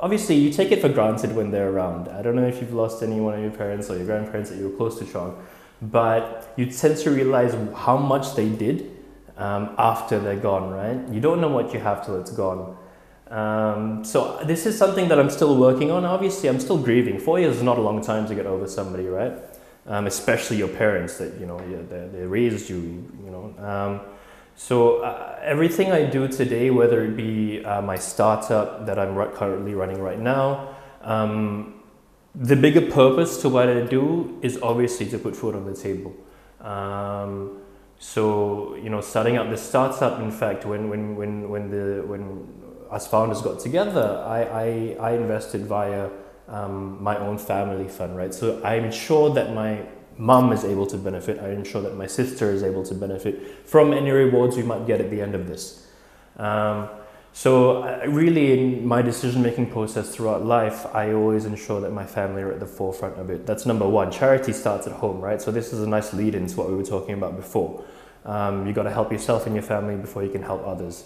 obviously 0.00 0.34
you 0.34 0.50
take 0.52 0.72
it 0.72 0.80
for 0.80 0.88
granted 0.88 1.34
when 1.34 1.50
they're 1.50 1.70
around. 1.70 2.08
I 2.08 2.22
don't 2.22 2.36
know 2.36 2.46
if 2.46 2.60
you've 2.60 2.72
lost 2.72 3.02
any 3.02 3.20
one 3.20 3.34
of 3.34 3.40
your 3.40 3.50
parents 3.50 3.90
or 3.90 3.96
your 3.96 4.06
grandparents 4.06 4.50
that 4.50 4.56
you 4.56 4.68
were 4.68 4.76
close 4.76 4.98
to, 4.98 5.06
Sean, 5.06 5.42
but 5.82 6.52
you 6.56 6.66
tend 6.66 6.96
to 6.98 7.10
realize 7.10 7.54
how 7.74 7.96
much 7.96 8.34
they 8.34 8.48
did 8.48 8.90
um, 9.36 9.74
after 9.78 10.18
they're 10.18 10.36
gone, 10.36 10.70
right? 10.70 11.08
You 11.12 11.20
don't 11.20 11.40
know 11.40 11.48
what 11.48 11.72
you 11.72 11.80
have 11.80 12.04
till 12.04 12.20
it's 12.20 12.30
gone. 12.30 12.76
Um, 13.28 14.04
so 14.04 14.40
this 14.44 14.66
is 14.66 14.76
something 14.76 15.08
that 15.08 15.18
I'm 15.18 15.30
still 15.30 15.56
working 15.56 15.90
on. 15.90 16.04
Obviously, 16.04 16.48
I'm 16.48 16.60
still 16.60 16.78
grieving. 16.78 17.18
Four 17.18 17.38
years 17.38 17.56
is 17.56 17.62
not 17.62 17.78
a 17.78 17.80
long 17.80 18.02
time 18.02 18.26
to 18.26 18.34
get 18.34 18.46
over 18.46 18.66
somebody, 18.66 19.06
right? 19.06 19.32
Um, 19.86 20.06
especially 20.06 20.56
your 20.56 20.68
parents 20.68 21.16
that 21.18 21.38
you 21.40 21.46
know 21.46 21.58
they, 21.58 22.08
they 22.18 22.26
raised 22.26 22.68
you, 22.68 22.76
you 23.24 23.30
know. 23.30 24.04
So 24.60 24.98
uh, 24.98 25.38
everything 25.40 25.90
I 25.90 26.04
do 26.04 26.28
today, 26.28 26.68
whether 26.68 27.02
it 27.02 27.16
be 27.16 27.64
uh, 27.64 27.80
my 27.80 27.96
startup 27.96 28.84
that 28.84 28.98
I'm 28.98 29.14
currently 29.32 29.72
running 29.72 30.02
right 30.02 30.18
now, 30.20 30.76
um, 31.00 31.80
the 32.34 32.56
bigger 32.56 32.82
purpose 32.90 33.40
to 33.40 33.48
what 33.48 33.70
I 33.70 33.80
do 33.80 34.38
is 34.42 34.60
obviously 34.62 35.06
to 35.08 35.18
put 35.18 35.34
food 35.34 35.54
on 35.54 35.64
the 35.64 35.74
table. 35.74 36.14
Um, 36.60 37.62
so 37.98 38.74
you 38.74 38.90
know, 38.90 39.00
starting 39.00 39.38
up 39.38 39.48
the 39.48 39.56
startup. 39.56 40.20
In 40.20 40.30
fact, 40.30 40.66
when 40.66 40.90
when 40.90 41.16
when 41.16 41.48
when 41.48 41.70
the 41.70 42.02
when 42.06 42.46
us 42.90 43.06
founders 43.06 43.40
got 43.40 43.60
together, 43.60 44.22
I 44.26 44.42
I, 44.42 44.96
I 45.00 45.10
invested 45.12 45.64
via 45.64 46.10
um, 46.48 47.02
my 47.02 47.16
own 47.16 47.38
family 47.38 47.88
fund, 47.88 48.14
right? 48.14 48.34
So 48.34 48.60
I 48.62 48.74
ensured 48.74 49.36
that 49.36 49.54
my 49.54 49.86
mum 50.20 50.52
is 50.52 50.64
able 50.64 50.86
to 50.86 50.98
benefit. 50.98 51.40
I 51.40 51.50
ensure 51.50 51.80
that 51.82 51.96
my 51.96 52.06
sister 52.06 52.52
is 52.52 52.62
able 52.62 52.84
to 52.84 52.94
benefit 52.94 53.66
from 53.66 53.92
any 53.92 54.10
rewards 54.10 54.56
we 54.56 54.62
might 54.62 54.86
get 54.86 55.00
at 55.00 55.10
the 55.10 55.22
end 55.22 55.34
of 55.34 55.48
this. 55.48 55.86
Um, 56.36 56.88
so 57.32 57.84
really 58.06 58.52
in 58.58 58.86
my 58.86 59.02
decision 59.02 59.40
making 59.42 59.70
process 59.70 60.14
throughout 60.14 60.44
life, 60.44 60.84
I 60.94 61.12
always 61.12 61.46
ensure 61.46 61.80
that 61.80 61.92
my 61.92 62.04
family 62.04 62.42
are 62.42 62.52
at 62.52 62.60
the 62.60 62.66
forefront 62.66 63.18
of 63.18 63.30
it. 63.30 63.46
That's 63.46 63.66
number 63.66 63.88
one. 63.88 64.10
Charity 64.10 64.52
starts 64.52 64.86
at 64.86 64.92
home, 64.92 65.20
right? 65.20 65.40
So 65.40 65.50
this 65.50 65.72
is 65.72 65.80
a 65.80 65.88
nice 65.88 66.12
lead 66.12 66.34
into 66.34 66.56
what 66.56 66.68
we 66.68 66.74
were 66.74 66.84
talking 66.84 67.14
about 67.14 67.36
before. 67.36 67.84
Um, 68.24 68.66
you 68.66 68.72
got 68.72 68.82
to 68.82 68.90
help 68.90 69.10
yourself 69.12 69.46
and 69.46 69.54
your 69.54 69.62
family 69.62 69.96
before 69.96 70.22
you 70.22 70.30
can 70.30 70.42
help 70.42 70.66
others. 70.66 71.04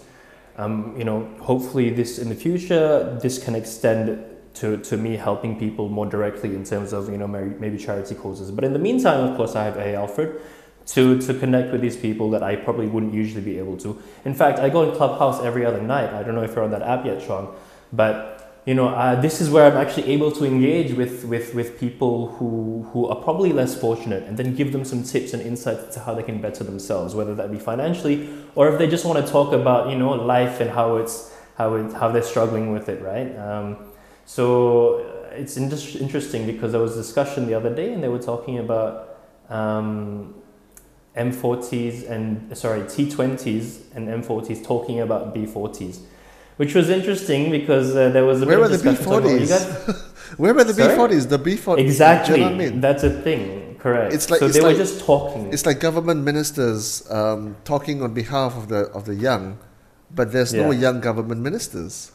Um, 0.57 0.95
you 0.97 1.03
know, 1.03 1.29
hopefully 1.39 1.89
this 1.89 2.17
in 2.17 2.27
the 2.29 2.35
future, 2.35 3.17
this 3.21 3.41
can 3.41 3.55
extend 3.55 4.34
to, 4.55 4.77
to 4.77 4.97
me 4.97 5.15
helping 5.15 5.57
people 5.59 5.89
more 5.89 6.05
directly 6.05 6.55
in 6.55 6.63
terms 6.63 6.93
of 6.93 7.09
you 7.09 7.17
know 7.17 7.27
maybe 7.27 7.77
charity 7.77 8.15
causes. 8.15 8.51
But 8.51 8.63
in 8.63 8.73
the 8.73 8.79
meantime, 8.79 9.29
of 9.29 9.37
course, 9.37 9.55
I 9.55 9.65
have 9.65 9.75
Hey 9.75 9.95
Alfred 9.95 10.41
to, 10.87 11.19
to 11.21 11.33
connect 11.33 11.71
with 11.71 11.81
these 11.81 11.97
people 11.97 12.29
that 12.31 12.43
I 12.43 12.55
probably 12.55 12.87
wouldn't 12.87 13.13
usually 13.13 13.41
be 13.41 13.57
able 13.57 13.77
to. 13.77 14.01
In 14.23 14.33
fact, 14.33 14.59
I 14.59 14.69
go 14.69 14.89
in 14.89 14.95
Clubhouse 14.95 15.41
every 15.41 15.65
other 15.65 15.81
night. 15.81 16.13
I 16.13 16.23
don't 16.23 16.35
know 16.35 16.43
if 16.43 16.55
you're 16.55 16.63
on 16.63 16.71
that 16.71 16.83
app 16.83 17.05
yet, 17.05 17.21
Sean, 17.21 17.55
but 17.91 18.61
you 18.65 18.73
know, 18.73 18.89
uh, 18.89 19.19
this 19.21 19.41
is 19.41 19.49
where 19.49 19.71
I'm 19.71 19.77
actually 19.77 20.11
able 20.11 20.31
to 20.31 20.45
engage 20.45 20.93
with, 20.93 21.23
with, 21.25 21.53
with 21.53 21.79
people 21.79 22.29
who, 22.35 22.87
who 22.91 23.07
are 23.07 23.15
probably 23.15 23.53
less 23.53 23.79
fortunate 23.79 24.23
and 24.23 24.37
then 24.37 24.55
give 24.55 24.71
them 24.71 24.83
some 24.83 25.03
tips 25.03 25.33
and 25.33 25.41
insights 25.41 25.93
to 25.93 25.99
how 25.99 26.15
they 26.15 26.23
can 26.23 26.41
better 26.41 26.63
themselves, 26.63 27.13
whether 27.13 27.35
that 27.35 27.51
be 27.51 27.59
financially 27.59 28.27
or 28.55 28.67
if 28.69 28.79
they 28.79 28.87
just 28.87 29.05
want 29.05 29.23
to 29.23 29.31
talk 29.31 29.53
about, 29.53 29.91
you 29.91 29.95
know, 29.95 30.11
life 30.13 30.61
and 30.61 30.71
how 30.71 30.95
it's, 30.95 31.31
how 31.57 31.75
it, 31.75 31.93
how 31.93 32.09
they're 32.11 32.23
struggling 32.23 32.71
with 32.71 32.89
it, 32.89 33.03
right? 33.03 33.37
Um, 33.37 33.77
so 34.25 35.29
it's 35.31 35.57
in- 35.57 35.71
interesting 36.01 36.45
because 36.45 36.71
there 36.71 36.81
was 36.81 36.93
a 36.93 37.01
discussion 37.01 37.45
the 37.47 37.53
other 37.53 37.73
day 37.73 37.93
and 37.93 38.03
they 38.03 38.07
were 38.07 38.21
talking 38.21 38.59
about 38.59 39.17
um, 39.49 40.33
M40s 41.15 42.09
and, 42.09 42.57
sorry, 42.57 42.81
T20s 42.81 43.95
and 43.95 44.07
M40s 44.07 44.63
talking 44.65 45.01
about 45.01 45.35
B40s 45.35 45.99
which 46.57 46.73
was 46.73 46.89
interesting 46.89 47.51
because 47.51 47.95
uh, 47.95 48.09
there 48.09 48.25
was 48.25 48.41
a 48.41 48.45
Where 48.45 48.57
bit 48.57 48.69
were 48.69 48.75
of 48.75 48.83
the 48.83 48.91
discussion. 48.91 49.23
B40s? 49.23 50.37
Where 50.37 50.53
were 50.53 50.63
the 50.63 50.73
B40s? 50.73 51.29
The 51.29 51.39
B40s. 51.39 51.77
Exactly. 51.79 52.39
You 52.39 52.45
know 52.45 52.51
I 52.51 52.53
mean? 52.53 52.81
That's 52.81 53.03
a 53.03 53.09
thing. 53.09 53.75
Correct. 53.79 54.13
It's 54.13 54.29
like, 54.29 54.39
so 54.39 54.47
it's 54.47 54.55
they 54.55 54.61
like, 54.61 54.73
were 54.73 54.83
just 54.83 55.01
talking. 55.05 55.53
It's 55.53 55.65
like 55.65 55.79
government 55.79 56.23
ministers 56.23 57.09
um, 57.11 57.55
talking 57.65 58.01
on 58.01 58.13
behalf 58.13 58.57
of 58.57 58.67
the 58.67 58.85
of 58.97 59.05
the 59.05 59.13
young, 59.13 59.59
but 60.09 60.31
there's 60.31 60.53
no 60.53 60.71
young 60.71 61.01
government 61.01 61.41
ministers. 61.41 62.11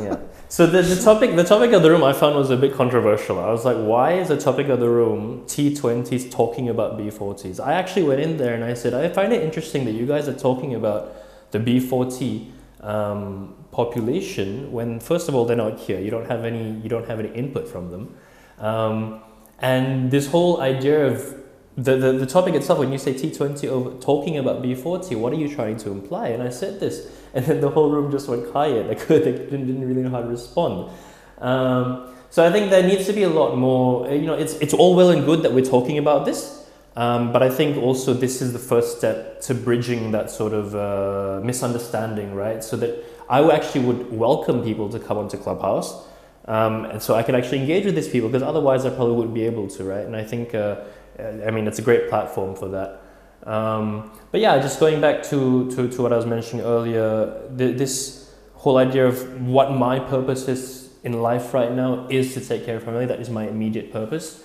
Yeah. 0.00 0.16
So 0.48 0.66
the, 0.66 0.82
the 0.82 1.00
topic 1.02 1.36
the 1.36 1.44
topic 1.44 1.72
of 1.72 1.82
the 1.82 1.90
room 1.90 2.02
I 2.02 2.12
found 2.12 2.34
was 2.34 2.50
a 2.50 2.56
bit 2.56 2.74
controversial. 2.74 3.38
I 3.38 3.50
was 3.50 3.64
like, 3.64 3.76
why 3.76 4.14
is 4.14 4.28
the 4.28 4.36
topic 4.38 4.68
of 4.68 4.80
the 4.80 4.88
room 4.88 5.42
T20s 5.46 6.30
talking 6.30 6.68
about 6.68 6.98
B40s? 6.98 7.64
I 7.64 7.74
actually 7.74 8.04
went 8.04 8.20
in 8.20 8.38
there 8.38 8.54
and 8.54 8.64
I 8.64 8.74
said, 8.74 8.94
I 8.94 9.08
find 9.08 9.32
it 9.32 9.42
interesting 9.42 9.84
that 9.84 9.92
you 9.92 10.06
guys 10.06 10.28
are 10.28 10.38
talking 10.38 10.74
about 10.74 11.14
the 11.50 11.58
B40 11.58 12.50
um, 12.80 13.54
population 13.72 14.72
when 14.72 15.00
first 15.00 15.28
of 15.28 15.34
all 15.34 15.44
they're 15.44 15.56
not 15.56 15.78
here. 15.78 16.00
You 16.00 16.10
don't 16.10 16.28
have 16.28 16.44
any 16.44 16.80
you 16.80 16.88
don't 16.88 17.06
have 17.06 17.20
any 17.20 17.30
input 17.30 17.68
from 17.68 17.90
them. 17.90 18.16
Um, 18.58 19.20
and 19.60 20.10
this 20.10 20.28
whole 20.28 20.60
idea 20.60 21.06
of 21.06 21.34
the, 21.76 21.96
the, 21.96 22.12
the 22.12 22.26
topic 22.26 22.54
itself, 22.54 22.80
when 22.80 22.90
you 22.90 22.98
say 22.98 23.14
T20 23.14 23.68
over 23.68 23.90
talking 24.00 24.36
about 24.36 24.62
B40, 24.62 25.16
what 25.16 25.32
are 25.32 25.36
you 25.36 25.52
trying 25.54 25.76
to 25.78 25.90
imply? 25.90 26.28
And 26.28 26.42
I 26.42 26.48
said 26.48 26.80
this, 26.80 27.08
and 27.34 27.44
then 27.44 27.60
the 27.60 27.70
whole 27.70 27.90
room 27.90 28.10
just 28.10 28.28
went 28.28 28.50
quiet. 28.50 28.86
Like 28.88 29.06
they 29.06 29.20
didn't, 29.20 29.66
didn't 29.66 29.88
really 29.88 30.02
know 30.02 30.10
how 30.10 30.22
to 30.22 30.28
respond. 30.28 30.90
Um, 31.38 32.14
so 32.30 32.44
I 32.44 32.52
think 32.52 32.70
there 32.70 32.82
needs 32.82 33.06
to 33.06 33.12
be 33.12 33.22
a 33.22 33.28
lot 33.28 33.56
more. 33.56 34.10
You 34.10 34.26
know, 34.26 34.34
it's 34.34 34.54
it's 34.54 34.74
all 34.74 34.94
well 34.94 35.10
and 35.10 35.24
good 35.24 35.42
that 35.42 35.52
we're 35.52 35.64
talking 35.64 35.98
about 35.98 36.24
this, 36.26 36.66
um, 36.96 37.32
but 37.32 37.42
I 37.42 37.48
think 37.50 37.78
also 37.78 38.12
this 38.12 38.42
is 38.42 38.52
the 38.52 38.58
first 38.58 38.98
step 38.98 39.40
to 39.42 39.54
bridging 39.54 40.12
that 40.12 40.30
sort 40.30 40.52
of 40.52 40.74
uh, 40.74 41.40
misunderstanding, 41.44 42.34
right? 42.34 42.62
So 42.62 42.76
that 42.76 43.04
I 43.30 43.48
actually 43.50 43.84
would 43.86 44.12
welcome 44.12 44.62
people 44.62 44.88
to 44.90 44.98
come 44.98 45.16
onto 45.16 45.38
Clubhouse, 45.38 46.06
um, 46.46 46.84
and 46.86 47.02
so 47.02 47.14
I 47.14 47.22
can 47.22 47.34
actually 47.34 47.60
engage 47.60 47.86
with 47.86 47.94
these 47.94 48.08
people 48.08 48.28
because 48.28 48.42
otherwise 48.42 48.84
I 48.84 48.90
probably 48.90 49.16
wouldn't 49.16 49.34
be 49.34 49.44
able 49.44 49.68
to, 49.68 49.84
right? 49.84 50.04
And 50.04 50.14
I 50.14 50.24
think, 50.24 50.54
uh, 50.54 50.80
I 51.18 51.50
mean, 51.50 51.66
it's 51.66 51.78
a 51.78 51.82
great 51.82 52.08
platform 52.10 52.56
for 52.56 52.68
that. 52.68 53.02
Um, 53.44 54.10
but 54.30 54.40
yeah, 54.40 54.58
just 54.58 54.80
going 54.80 55.00
back 55.00 55.22
to, 55.24 55.70
to, 55.74 55.88
to 55.88 56.02
what 56.02 56.12
I 56.12 56.16
was 56.16 56.26
mentioning 56.26 56.64
earlier, 56.64 57.40
th- 57.56 57.78
this 57.78 58.34
whole 58.54 58.76
idea 58.76 59.06
of 59.06 59.40
what 59.42 59.72
my 59.72 59.98
purpose 59.98 60.48
is 60.48 60.90
in 61.04 61.22
life 61.22 61.54
right 61.54 61.72
now 61.72 62.06
is 62.10 62.34
to 62.34 62.40
take 62.40 62.66
care 62.66 62.76
of 62.76 62.84
family. 62.84 63.06
That 63.06 63.20
is 63.20 63.30
my 63.30 63.48
immediate 63.48 63.92
purpose. 63.92 64.44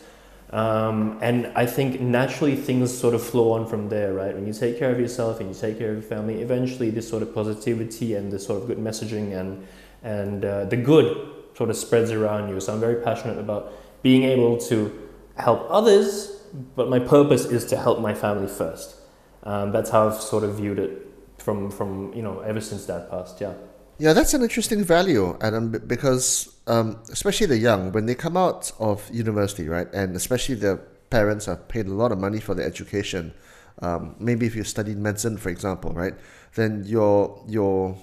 Um, 0.51 1.17
and 1.21 1.47
I 1.55 1.65
think 1.65 1.99
naturally 1.99 2.55
things 2.55 2.95
sort 2.95 3.15
of 3.15 3.23
flow 3.23 3.53
on 3.53 3.65
from 3.65 3.89
there, 3.89 4.13
right? 4.13 4.35
When 4.35 4.45
you 4.45 4.53
take 4.53 4.77
care 4.77 4.91
of 4.91 4.99
yourself 4.99 5.39
and 5.39 5.49
you 5.49 5.59
take 5.59 5.79
care 5.79 5.89
of 5.89 5.95
your 5.95 6.03
family, 6.03 6.41
eventually 6.41 6.91
this 6.91 7.09
sort 7.09 7.23
of 7.23 7.33
positivity 7.33 8.13
and 8.13 8.31
this 8.31 8.45
sort 8.45 8.61
of 8.61 8.67
good 8.67 8.77
messaging 8.77 9.35
and 9.35 9.65
and 10.03 10.45
uh, 10.45 10.65
the 10.65 10.75
good 10.75 11.27
sort 11.57 11.69
of 11.69 11.75
spreads 11.75 12.11
around 12.11 12.49
you. 12.49 12.59
So 12.59 12.73
I'm 12.73 12.79
very 12.79 13.01
passionate 13.01 13.39
about 13.39 13.73
being 14.03 14.23
able 14.23 14.57
to 14.69 15.09
help 15.37 15.65
others, 15.69 16.32
but 16.75 16.89
my 16.89 16.99
purpose 16.99 17.45
is 17.45 17.65
to 17.65 17.77
help 17.77 17.99
my 17.99 18.13
family 18.13 18.47
first. 18.47 18.95
Um, 19.43 19.71
that's 19.71 19.89
how 19.89 20.07
I've 20.07 20.21
sort 20.21 20.43
of 20.43 20.55
viewed 20.55 20.79
it 20.79 21.07
from 21.37 21.69
from 21.71 22.13
you 22.13 22.21
know 22.21 22.39
ever 22.39 22.61
since 22.61 22.85
that 22.85 23.09
passed. 23.09 23.41
Yeah. 23.41 23.53
Yeah, 23.99 24.13
that's 24.13 24.33
an 24.33 24.41
interesting 24.41 24.83
value, 24.83 25.37
Adam, 25.39 25.69
because 25.69 26.55
um, 26.65 26.99
especially 27.11 27.45
the 27.47 27.59
young, 27.59 27.91
when 27.91 28.07
they 28.07 28.15
come 28.15 28.35
out 28.35 28.71
of 28.79 29.07
university, 29.13 29.69
right, 29.69 29.87
and 29.93 30.15
especially 30.15 30.55
the 30.55 30.81
parents 31.11 31.45
have 31.45 31.67
paid 31.67 31.85
a 31.85 31.93
lot 31.93 32.11
of 32.11 32.17
money 32.19 32.39
for 32.39 32.55
their 32.55 32.65
education. 32.65 33.33
Um, 33.81 34.15
maybe 34.19 34.47
if 34.47 34.55
you 34.55 34.63
studied 34.63 34.97
medicine, 34.97 35.37
for 35.37 35.49
example, 35.49 35.91
right, 35.93 36.15
then 36.55 36.83
your 36.85 37.43
your 37.47 37.95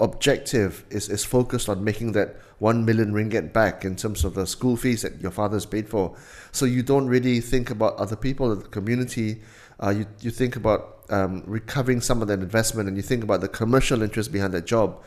objective 0.00 0.84
is, 0.90 1.08
is 1.08 1.24
focused 1.24 1.68
on 1.68 1.82
making 1.82 2.12
that 2.12 2.36
one 2.58 2.84
million 2.84 3.12
ringgit 3.12 3.52
back 3.52 3.84
in 3.84 3.96
terms 3.96 4.24
of 4.24 4.34
the 4.34 4.46
school 4.46 4.76
fees 4.76 5.02
that 5.02 5.20
your 5.20 5.30
father's 5.30 5.66
paid 5.66 5.88
for. 5.88 6.16
So 6.52 6.66
you 6.66 6.82
don't 6.82 7.06
really 7.06 7.40
think 7.40 7.70
about 7.70 7.96
other 7.96 8.16
people 8.16 8.52
in 8.52 8.60
the 8.60 8.68
community. 8.68 9.40
Uh, 9.82 9.90
you, 9.90 10.06
you 10.20 10.30
think 10.30 10.56
about 10.56 11.04
um, 11.10 11.42
recovering 11.46 12.00
some 12.00 12.22
of 12.22 12.28
that 12.28 12.40
investment 12.40 12.88
and 12.88 12.96
you 12.96 13.02
think 13.02 13.24
about 13.24 13.40
the 13.40 13.48
commercial 13.48 14.02
interest 14.02 14.32
behind 14.32 14.54
that 14.54 14.66
job. 14.66 15.02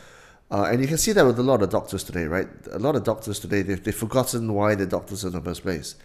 Uh, 0.50 0.63
and 0.69 0.81
you 0.81 0.88
can 0.88 0.98
see 0.98 1.13
that 1.13 1.25
with 1.25 1.39
a 1.39 1.43
lot 1.43 1.62
of 1.62 1.69
doctors 1.69 2.03
today, 2.03 2.25
right? 2.25 2.48
A 2.74 2.79
lot 2.79 2.95
of 2.95 3.05
doctors 3.05 3.39
today, 3.39 3.62
they've, 3.62 3.81
they've 3.81 3.95
forgotten 3.95 4.53
why 4.53 4.75
they're 4.75 4.86
doctors 4.86 5.24
in 5.24 5.31
the 5.31 5.39
first 5.39 5.62
place. 5.62 5.95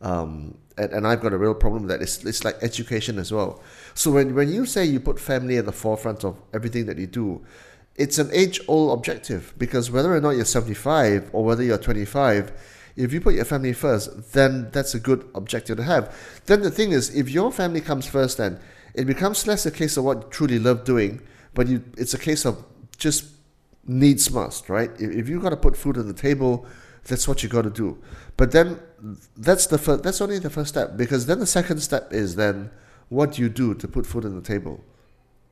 Um, 0.00 0.56
and, 0.76 0.92
and 0.92 1.06
I've 1.06 1.20
got 1.20 1.32
a 1.32 1.38
real 1.38 1.54
problem 1.54 1.82
with 1.82 1.90
that. 1.90 2.02
It's, 2.02 2.24
it's 2.24 2.44
like 2.44 2.56
education 2.62 3.18
as 3.18 3.32
well. 3.32 3.60
So 3.94 4.12
when, 4.12 4.36
when 4.36 4.52
you 4.52 4.66
say 4.66 4.84
you 4.84 5.00
put 5.00 5.18
family 5.18 5.56
at 5.56 5.66
the 5.66 5.72
forefront 5.72 6.24
of 6.24 6.36
everything 6.54 6.86
that 6.86 6.98
you 6.98 7.08
do, 7.08 7.44
it's 7.98 8.18
an 8.18 8.30
age 8.32 8.60
old 8.68 8.96
objective 8.96 9.52
because 9.58 9.90
whether 9.90 10.14
or 10.14 10.20
not 10.20 10.30
you're 10.30 10.44
75 10.44 11.30
or 11.32 11.44
whether 11.44 11.64
you're 11.64 11.78
25, 11.78 12.52
if 12.96 13.12
you 13.12 13.20
put 13.20 13.34
your 13.34 13.44
family 13.44 13.72
first, 13.72 14.32
then 14.32 14.70
that's 14.70 14.94
a 14.94 15.00
good 15.00 15.28
objective 15.34 15.76
to 15.76 15.82
have. 15.82 16.16
Then 16.46 16.62
the 16.62 16.70
thing 16.70 16.92
is, 16.92 17.14
if 17.14 17.28
your 17.28 17.52
family 17.52 17.80
comes 17.80 18.06
first, 18.06 18.38
then 18.38 18.60
it 18.94 19.04
becomes 19.04 19.46
less 19.46 19.66
a 19.66 19.70
case 19.70 19.96
of 19.96 20.04
what 20.04 20.22
you 20.22 20.28
truly 20.30 20.58
love 20.58 20.84
doing, 20.84 21.20
but 21.54 21.66
you, 21.66 21.84
it's 21.96 22.14
a 22.14 22.18
case 22.18 22.46
of 22.46 22.64
just 22.96 23.24
needs 23.86 24.30
must, 24.30 24.68
right? 24.68 24.90
If, 24.98 25.10
if 25.10 25.28
you 25.28 25.40
got 25.40 25.50
to 25.50 25.56
put 25.56 25.76
food 25.76 25.98
on 25.98 26.06
the 26.06 26.14
table, 26.14 26.66
that's 27.04 27.26
what 27.26 27.42
you 27.42 27.48
got 27.48 27.62
to 27.62 27.70
do. 27.70 27.98
But 28.36 28.52
then 28.52 28.80
that's 29.36 29.66
the 29.66 29.76
that's 29.96 30.20
only 30.20 30.38
the 30.38 30.50
first 30.50 30.70
step 30.70 30.96
because 30.96 31.26
then 31.26 31.38
the 31.38 31.46
second 31.46 31.80
step 31.80 32.12
is 32.12 32.36
then 32.36 32.70
what 33.08 33.32
do 33.32 33.42
you 33.42 33.48
do 33.48 33.74
to 33.74 33.88
put 33.88 34.06
food 34.06 34.24
on 34.24 34.34
the 34.34 34.42
table, 34.42 34.84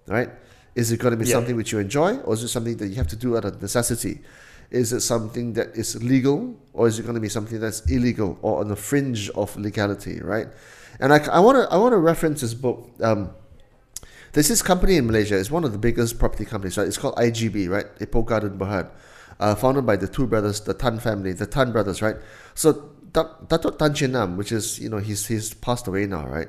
right? 0.06 0.30
Is 0.76 0.92
it 0.92 1.00
going 1.00 1.12
to 1.12 1.16
be 1.16 1.26
Yeah. 1.26 1.36
something 1.40 1.56
which 1.56 1.72
you 1.72 1.78
enjoy, 1.80 2.18
or 2.18 2.34
is 2.34 2.42
it 2.44 2.48
something 2.48 2.76
that 2.76 2.88
you 2.88 2.96
have 3.02 3.08
to 3.08 3.16
do 3.16 3.36
out 3.36 3.44
of 3.44 3.60
necessity? 3.60 4.20
Is 4.70 4.92
it 4.92 5.00
something 5.00 5.54
that 5.54 5.68
is 5.74 5.96
legal, 6.02 6.54
or 6.72 6.86
is 6.86 6.98
it 6.98 7.02
going 7.02 7.14
to 7.14 7.20
be 7.28 7.32
something 7.38 7.58
that's 7.58 7.80
illegal 7.90 8.36
or 8.42 8.60
on 8.60 8.68
the 8.68 8.76
fringe 8.76 9.30
of 9.30 9.56
legality, 9.56 10.20
right? 10.20 10.48
And 11.00 11.12
I 11.12 11.40
want 11.40 11.56
to 11.58 11.64
I 11.72 11.76
want 11.78 11.92
to 11.92 11.98
reference 12.12 12.40
this 12.42 12.54
book. 12.54 12.78
Um, 13.00 13.30
there's 14.32 14.48
this 14.48 14.62
company 14.62 14.96
in 14.96 15.06
Malaysia. 15.06 15.38
It's 15.38 15.50
one 15.50 15.64
of 15.64 15.72
the 15.72 15.78
biggest 15.78 16.18
property 16.18 16.44
companies, 16.44 16.76
right? 16.76 16.86
It's 16.86 16.98
called 16.98 17.16
IGB, 17.16 17.68
right? 17.70 17.86
Ipoh 18.00 18.24
Garden 18.26 18.58
Berhad, 18.58 18.90
uh, 19.40 19.54
founded 19.54 19.86
by 19.86 19.96
the 19.96 20.08
two 20.08 20.26
brothers, 20.26 20.60
the 20.60 20.74
Tan 20.74 20.98
family, 20.98 21.32
the 21.32 21.46
Tan 21.46 21.72
brothers, 21.72 22.02
right? 22.02 22.16
So 22.54 22.90
Dat- 23.12 23.48
Datuk 23.48 23.78
Tan 23.78 23.94
Chin 23.94 24.12
Nam, 24.12 24.36
which 24.36 24.52
is 24.52 24.78
you 24.78 24.88
know 24.90 24.98
he's 24.98 25.26
he's 25.26 25.54
passed 25.54 25.86
away 25.88 26.04
now, 26.06 26.26
right? 26.28 26.48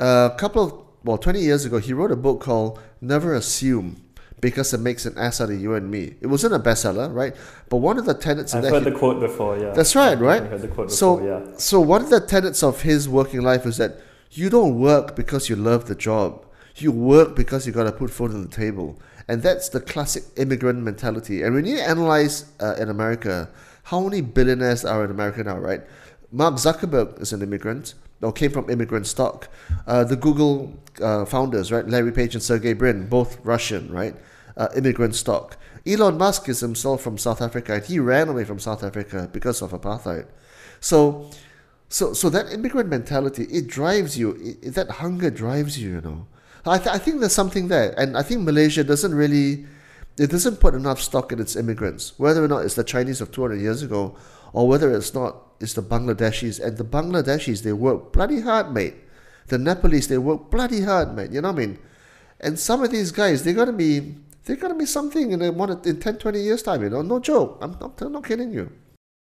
a 0.00 0.32
couple 0.38 0.64
of 0.64 0.72
well, 1.04 1.18
20 1.18 1.40
years 1.40 1.64
ago, 1.64 1.78
he 1.78 1.92
wrote 1.92 2.10
a 2.10 2.16
book 2.16 2.40
called 2.40 2.78
Never 3.00 3.34
Assume 3.34 4.02
because 4.40 4.72
it 4.72 4.80
makes 4.80 5.04
an 5.06 5.16
ass 5.18 5.40
out 5.40 5.50
of 5.50 5.60
you 5.60 5.74
and 5.74 5.90
me. 5.90 6.14
It 6.20 6.26
wasn't 6.26 6.54
a 6.54 6.58
bestseller, 6.58 7.12
right? 7.14 7.34
But 7.68 7.78
one 7.78 7.98
of 7.98 8.06
the 8.06 8.14
tenets 8.14 8.54
I've 8.54 8.62
that 8.62 8.72
heard 8.72 8.84
he- 8.84 8.90
the 8.90 8.98
quote 8.98 9.20
before. 9.20 9.58
Yeah. 9.58 9.70
that's 9.70 9.94
right, 9.94 10.18
right? 10.18 10.42
I've 10.42 10.50
heard 10.50 10.62
the 10.62 10.68
quote 10.68 10.90
so, 10.90 11.16
before. 11.16 11.28
Yeah. 11.50 11.56
so 11.58 11.80
one 11.80 12.02
of 12.02 12.10
the 12.10 12.20
tenets 12.20 12.62
of 12.62 12.82
his 12.82 13.08
working 13.08 13.42
life 13.42 13.66
is 13.66 13.76
that 13.76 13.98
you 14.30 14.48
don't 14.48 14.78
work 14.78 15.16
because 15.16 15.48
you 15.48 15.56
love 15.56 15.86
the 15.86 15.94
job. 15.94 16.46
You 16.76 16.92
work 16.92 17.36
because 17.36 17.66
you 17.66 17.72
got 17.72 17.84
to 17.84 17.92
put 17.92 18.10
food 18.10 18.30
on 18.30 18.42
the 18.42 18.48
table, 18.48 18.98
and 19.28 19.42
that's 19.42 19.68
the 19.68 19.80
classic 19.80 20.22
immigrant 20.36 20.78
mentality. 20.82 21.42
And 21.42 21.54
when 21.54 21.66
you 21.66 21.78
analyze 21.78 22.50
uh, 22.60 22.76
in 22.78 22.88
America, 22.88 23.50
how 23.84 24.00
many 24.00 24.20
billionaires 24.22 24.84
are 24.84 25.04
in 25.04 25.10
America 25.10 25.42
now, 25.44 25.58
right? 25.58 25.82
Mark 26.32 26.54
Zuckerberg 26.54 27.20
is 27.20 27.32
an 27.32 27.42
immigrant, 27.42 27.94
or 28.22 28.32
came 28.32 28.50
from 28.50 28.68
immigrant 28.68 29.06
stock. 29.06 29.48
Uh, 29.86 30.04
the 30.04 30.16
Google 30.16 30.78
uh, 31.00 31.24
founders, 31.24 31.72
right, 31.72 31.86
Larry 31.86 32.12
Page 32.12 32.34
and 32.34 32.42
Sergey 32.42 32.72
Brin, 32.72 33.08
both 33.08 33.38
Russian, 33.44 33.90
right, 33.90 34.14
uh, 34.56 34.68
immigrant 34.76 35.14
stock. 35.14 35.56
Elon 35.86 36.18
Musk 36.18 36.48
is 36.48 36.60
himself 36.60 37.02
from 37.02 37.16
South 37.16 37.40
Africa, 37.40 37.74
and 37.74 37.84
he 37.84 37.98
ran 37.98 38.28
away 38.28 38.44
from 38.44 38.58
South 38.58 38.82
Africa 38.84 39.28
because 39.32 39.62
of 39.62 39.72
apartheid. 39.72 40.26
So, 40.80 41.30
so, 41.88 42.12
so 42.12 42.28
that 42.30 42.52
immigrant 42.52 42.88
mentality 42.88 43.44
it 43.44 43.66
drives 43.66 44.18
you. 44.18 44.56
It, 44.62 44.74
that 44.74 44.90
hunger 44.90 45.30
drives 45.30 45.78
you. 45.78 45.94
You 45.94 46.00
know, 46.00 46.26
I, 46.66 46.78
th- 46.78 46.94
I 46.94 46.98
think 46.98 47.20
there's 47.20 47.34
something 47.34 47.68
there, 47.68 47.98
and 47.98 48.16
I 48.16 48.22
think 48.22 48.42
Malaysia 48.42 48.84
doesn't 48.84 49.14
really, 49.14 49.66
it 50.18 50.30
doesn't 50.30 50.60
put 50.60 50.74
enough 50.74 51.00
stock 51.00 51.32
in 51.32 51.40
its 51.40 51.56
immigrants. 51.56 52.18
Whether 52.18 52.44
or 52.44 52.48
not 52.48 52.64
it's 52.64 52.74
the 52.74 52.84
Chinese 52.84 53.20
of 53.20 53.32
200 53.32 53.60
years 53.60 53.82
ago, 53.82 54.16
or 54.52 54.68
whether 54.68 54.94
it's 54.94 55.14
not, 55.14 55.36
it's 55.60 55.74
the 55.74 55.82
Bangladeshis. 55.82 56.58
And 56.64 56.76
the 56.76 56.84
Bangladeshis, 56.84 57.62
they 57.62 57.72
work 57.72 58.12
bloody 58.12 58.40
hard, 58.40 58.72
mate. 58.72 58.94
The 59.48 59.58
Nepalese, 59.58 60.08
they 60.08 60.18
work 60.18 60.50
bloody 60.50 60.82
hard, 60.82 61.14
mate. 61.14 61.30
You 61.32 61.40
know 61.40 61.52
what 61.52 61.62
I 61.62 61.66
mean? 61.66 61.78
And 62.40 62.58
some 62.58 62.82
of 62.82 62.90
these 62.90 63.12
guys, 63.12 63.44
they're 63.44 63.54
gonna 63.54 63.72
be 63.72 64.16
they're 64.44 64.56
gonna 64.56 64.74
be 64.74 64.86
something 64.86 65.32
in 65.32 65.54
one 65.56 65.80
in 65.84 66.00
10, 66.00 66.16
20 66.16 66.40
years 66.40 66.62
time. 66.62 66.82
You 66.82 66.90
know, 66.90 67.02
no 67.02 67.20
joke. 67.20 67.58
I'm, 67.60 67.76
I'm, 67.80 67.92
I'm 68.00 68.12
not 68.12 68.24
kidding 68.24 68.52
you. 68.52 68.72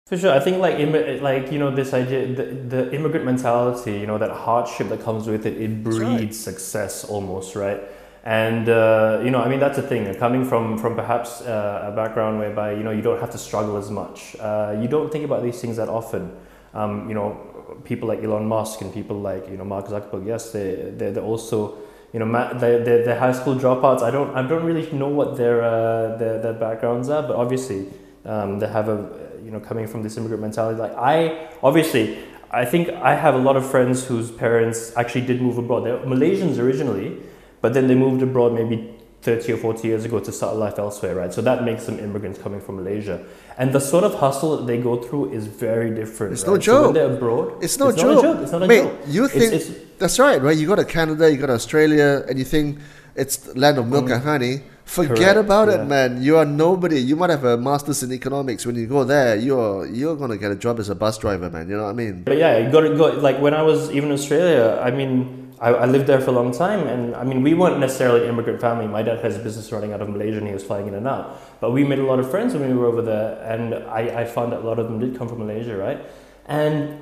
For 0.07 0.17
sure, 0.17 0.33
I 0.33 0.39
think 0.39 0.59
like 0.59 0.77
like 1.21 1.51
you 1.51 1.59
know 1.59 1.73
this 1.73 1.93
idea, 1.93 2.33
the, 2.33 2.43
the 2.43 2.95
immigrant 2.95 3.25
mentality, 3.25 3.99
you 3.99 4.07
know 4.07 4.17
that 4.17 4.31
hardship 4.31 4.89
that 4.89 5.01
comes 5.01 5.27
with 5.27 5.45
it, 5.45 5.57
it 5.57 5.83
breeds 5.83 6.01
right. 6.01 6.33
success 6.33 7.03
almost, 7.03 7.55
right? 7.55 7.81
And 8.27 8.67
uh, 8.67 9.21
you 9.23 9.31
know, 9.31 9.41
I 9.41 9.47
mean 9.47 9.61
that's 9.61 9.77
the 9.77 9.81
thing. 9.81 10.13
Coming 10.15 10.43
from 10.43 10.77
from 10.77 10.95
perhaps 10.95 11.39
uh, 11.39 11.87
a 11.87 11.95
background 11.95 12.39
whereby 12.39 12.73
you 12.73 12.83
know 12.83 12.91
you 12.91 13.01
don't 13.01 13.21
have 13.21 13.31
to 13.31 13.37
struggle 13.37 13.77
as 13.77 13.89
much, 13.89 14.35
uh, 14.41 14.77
you 14.81 14.89
don't 14.89 15.09
think 15.09 15.23
about 15.23 15.43
these 15.43 15.61
things 15.61 15.77
that 15.77 15.87
often. 15.87 16.35
Um, 16.73 17.07
you 17.07 17.15
know, 17.15 17.39
people 17.85 18.09
like 18.09 18.21
Elon 18.21 18.45
Musk 18.45 18.81
and 18.81 18.93
people 18.93 19.17
like 19.17 19.47
you 19.49 19.55
know 19.55 19.63
Mark 19.63 19.87
Zuckerberg. 19.87 20.27
Yes, 20.27 20.51
they 20.51 20.91
they're, 20.97 21.13
they're 21.13 21.23
also 21.23 21.77
you 22.11 22.19
know 22.19 22.27
the 22.59 23.01
the 23.05 23.15
high 23.17 23.31
school 23.31 23.55
dropouts. 23.55 24.01
I 24.01 24.11
don't 24.11 24.35
I 24.35 24.45
don't 24.45 24.65
really 24.65 24.91
know 24.91 25.07
what 25.07 25.37
their 25.37 25.63
uh, 25.63 26.17
their, 26.17 26.41
their 26.41 26.53
backgrounds 26.53 27.07
are, 27.07 27.23
but 27.23 27.37
obviously 27.37 27.87
um, 28.25 28.59
they 28.59 28.67
have 28.67 28.89
a 28.89 29.07
you 29.41 29.51
know 29.51 29.61
coming 29.61 29.87
from 29.87 30.03
this 30.03 30.17
immigrant 30.17 30.41
mentality. 30.41 30.77
Like 30.77 30.95
I 30.97 31.47
obviously 31.63 32.17
I 32.51 32.65
think 32.65 32.89
I 32.89 33.15
have 33.15 33.35
a 33.35 33.39
lot 33.39 33.55
of 33.55 33.65
friends 33.65 34.05
whose 34.05 34.31
parents 34.31 34.91
actually 34.97 35.25
did 35.25 35.41
move 35.41 35.57
abroad. 35.57 35.85
They're 35.85 35.99
Malaysians 35.99 36.59
originally, 36.59 37.21
but 37.61 37.73
then 37.73 37.87
they 37.87 37.95
moved 37.95 38.21
abroad 38.21 38.53
maybe 38.53 38.93
30 39.21 39.53
or 39.53 39.57
40 39.57 39.87
years 39.87 40.05
ago 40.05 40.19
to 40.19 40.31
start 40.31 40.55
a 40.55 40.57
life 40.57 40.79
elsewhere, 40.79 41.15
right? 41.15 41.33
So 41.33 41.41
that 41.41 41.63
makes 41.63 41.85
them 41.85 41.99
immigrants 41.99 42.39
coming 42.39 42.61
from 42.61 42.77
Malaysia. 42.77 43.25
And 43.57 43.73
the 43.73 43.79
sort 43.79 44.03
of 44.03 44.13
hustle 44.13 44.57
that 44.57 44.67
they 44.67 44.77
go 44.77 45.01
through 45.01 45.33
is 45.33 45.47
very 45.47 45.89
different. 45.93 46.33
It's 46.33 46.43
right? 46.43 46.53
no 46.53 46.57
joke. 46.57 46.65
So 46.65 46.83
when 46.85 46.93
they're 46.93 47.13
abroad, 47.13 47.63
it's 47.63 47.77
no 47.77 47.89
it's 47.89 48.01
joke. 48.01 48.23
Not 48.23 48.31
a 48.31 48.33
joke. 48.33 48.43
It's 48.43 48.51
not 48.51 48.63
a 48.63 48.67
Mate, 48.67 48.83
joke. 48.83 48.99
you 49.07 49.27
think 49.27 49.53
it's, 49.53 49.69
it's, 49.69 49.79
that's 49.97 50.19
right, 50.19 50.41
right? 50.41 50.55
You 50.55 50.67
go 50.67 50.75
to 50.75 50.85
Canada, 50.85 51.29
you 51.29 51.37
go 51.37 51.47
to 51.47 51.53
Australia, 51.53 52.23
and 52.29 52.39
you 52.39 52.45
think 52.45 52.79
it's 53.15 53.53
land 53.55 53.77
of 53.79 53.87
milk 53.87 54.05
mm. 54.05 54.13
and 54.13 54.23
honey. 54.23 54.61
Forget 54.85 55.17
Correct, 55.17 55.37
about 55.39 55.67
yeah. 55.67 55.81
it, 55.81 55.85
man. 55.85 56.21
You 56.21 56.37
are 56.37 56.45
nobody. 56.45 57.01
You 57.01 57.17
might 57.17 57.29
have 57.29 57.43
a 57.43 57.57
master's 57.57 58.03
in 58.03 58.13
economics. 58.13 58.65
When 58.65 58.75
you 58.75 58.87
go 58.87 59.03
there, 59.03 59.35
you're 59.35 59.85
you're 59.87 60.15
gonna 60.15 60.37
get 60.37 60.51
a 60.51 60.55
job 60.55 60.79
as 60.79 60.87
a 60.87 60.95
bus 60.95 61.17
driver, 61.17 61.49
man. 61.49 61.67
You 61.67 61.75
know 61.75 61.83
what 61.83 61.89
I 61.89 61.93
mean? 61.93 62.23
But 62.23 62.37
yeah, 62.37 62.57
you 62.59 62.71
got 62.71 62.81
to 62.81 62.95
go. 62.95 63.07
Like 63.07 63.41
when 63.41 63.53
I 63.53 63.63
was 63.63 63.91
even 63.91 64.09
in 64.11 64.13
Australia, 64.13 64.79
I 64.81 64.91
mean, 64.91 65.36
I, 65.59 65.69
I, 65.69 65.85
lived 65.85 66.05
there 66.05 66.21
for 66.21 66.29
a 66.29 66.33
long 66.33 66.51
time, 66.51 66.87
and 66.87 67.15
I 67.15 67.23
mean, 67.23 67.41
we 67.41 67.53
weren't 67.53 67.79
necessarily 67.79 68.23
an 68.23 68.29
immigrant 68.29 68.61
family. 68.61 68.87
My 68.87 69.01
dad 69.01 69.23
has 69.23 69.35
a 69.35 69.39
business 69.39 69.71
running 69.71 69.91
out 69.91 70.01
of 70.01 70.09
Malaysia, 70.09 70.37
and 70.37 70.47
he 70.47 70.53
was 70.53 70.63
flying 70.63 70.87
in 70.87 70.93
and 70.93 71.07
out. 71.07 71.41
But 71.59 71.71
we 71.71 71.83
made 71.83 71.99
a 71.99 72.05
lot 72.05 72.19
of 72.19 72.29
friends 72.29 72.53
when 72.53 72.67
we 72.67 72.75
were 72.75 72.85
over 72.85 73.01
there, 73.01 73.41
and 73.43 73.73
I, 73.73 74.21
I 74.21 74.25
found 74.25 74.51
that 74.51 74.59
a 74.59 74.65
lot 74.65 74.77
of 74.77 74.85
them 74.87 74.99
did 74.99 75.17
come 75.17 75.27
from 75.27 75.39
Malaysia, 75.39 75.75
right? 75.75 75.99
And 76.45 77.01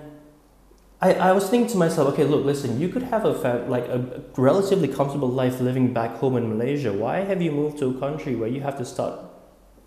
I, 1.02 1.14
I 1.14 1.32
was 1.34 1.50
thinking 1.50 1.70
to 1.72 1.78
myself, 1.78 2.14
okay, 2.14 2.24
look, 2.24 2.46
listen, 2.46 2.80
you 2.80 2.88
could 2.90 3.04
have 3.04 3.26
a 3.26 3.36
fam- 3.36 3.70
like 3.70 3.88
a 3.90 4.24
relatively 4.38 4.88
comfortable 4.88 5.28
life 5.28 5.60
living 5.60 5.94
back 5.94 6.16
home 6.18 6.38
in 6.38 6.50
Malaysia. 6.50 6.94
Why 6.94 7.20
have 7.20 7.42
you 7.42 7.52
moved 7.52 7.78
to 7.80 7.90
a 7.90 8.00
country 8.00 8.36
where 8.36 8.50
you 8.50 8.62
have 8.62 8.78
to 8.78 8.86
start 8.86 9.20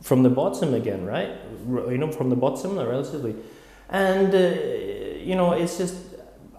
from 0.02 0.22
the 0.22 0.30
bottom 0.30 0.75
again, 0.75 1.06
right? 1.06 1.30
You 1.66 1.98
know, 1.98 2.12
from 2.12 2.28
the 2.28 2.37
bottom, 2.37 2.78
relatively, 2.78 3.34
and 3.88 4.34
uh, 4.34 4.38
you 5.18 5.34
know, 5.34 5.52
it's 5.52 5.78
just 5.78 5.96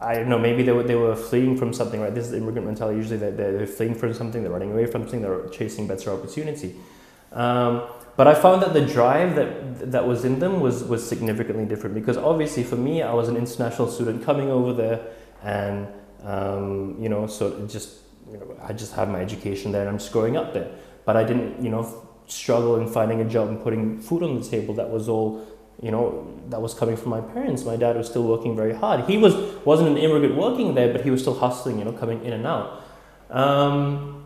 I 0.02 0.16
don't 0.16 0.30
know. 0.30 0.40
Maybe 0.40 0.64
they 0.64 0.72
were 0.72 0.84
they 0.84 0.96
were 0.96 1.16
fleeing 1.16 1.58
from 1.58 1.74
something, 1.74 2.00
right? 2.00 2.14
This 2.14 2.28
is 2.28 2.34
immigrant 2.34 2.66
mentality. 2.66 2.98
Usually, 2.98 3.18
they're, 3.18 3.32
they're 3.32 3.68
fleeing 3.68 3.96
from 3.96 4.14
something, 4.14 4.44
they're 4.44 4.52
running 4.52 4.72
away 4.72 4.86
from 4.86 5.04
something, 5.04 5.22
they're 5.22 5.48
chasing 5.50 5.88
better 5.88 6.12
opportunity. 6.12 6.76
Um, 7.34 7.84
but 8.20 8.28
I 8.28 8.34
found 8.34 8.62
that 8.64 8.74
the 8.74 8.86
drive 8.86 9.36
that 9.36 9.92
that 9.92 10.06
was 10.06 10.26
in 10.26 10.40
them 10.40 10.60
was 10.60 10.84
was 10.84 11.08
significantly 11.08 11.66
different 11.66 11.96
because 11.96 12.18
obviously 12.18 12.64
for 12.64 12.76
me 12.76 13.02
I 13.02 13.14
was 13.14 13.30
an 13.30 13.38
international 13.38 13.88
student 13.90 14.26
coming 14.26 14.50
over 14.50 14.74
there 14.74 15.08
and 15.42 15.88
um, 16.24 16.98
you 17.00 17.08
know 17.08 17.28
so 17.28 17.66
just 17.68 18.00
you 18.30 18.38
know 18.38 18.60
I 18.62 18.74
just 18.74 18.94
had 18.94 19.10
my 19.10 19.22
education 19.22 19.72
there 19.72 19.82
and 19.82 19.90
I'm 19.90 20.00
just 20.00 20.12
growing 20.12 20.36
up 20.36 20.54
there 20.54 20.70
but 21.06 21.16
I 21.16 21.24
didn't 21.24 21.64
you 21.64 21.70
know 21.70 22.10
struggle 22.28 22.76
in 22.76 22.88
finding 22.88 23.22
a 23.22 23.26
job 23.26 23.48
and 23.48 23.62
putting 23.64 24.00
food 24.00 24.22
on 24.22 24.38
the 24.38 24.46
table 24.46 24.74
that 24.74 24.90
was 24.90 25.08
all 25.08 25.46
you 25.82 25.92
know 25.92 26.28
that 26.50 26.62
was 26.62 26.74
coming 26.74 26.98
from 26.98 27.10
my 27.10 27.22
parents 27.22 27.64
my 27.64 27.76
dad 27.76 27.96
was 27.96 28.08
still 28.08 28.24
working 28.24 28.56
very 28.56 28.74
hard 28.74 29.06
he 29.06 29.18
was 29.18 29.36
wasn't 29.66 29.88
an 29.88 29.98
immigrant 29.98 30.36
working 30.36 30.76
there 30.76 30.92
but 30.92 31.02
he 31.02 31.12
was 31.12 31.22
still 31.22 31.38
hustling 31.40 31.80
you 31.80 31.86
know 31.86 31.92
coming 31.94 32.24
in 32.26 32.34
and 32.34 32.46
out 32.46 32.84
um, 33.30 34.20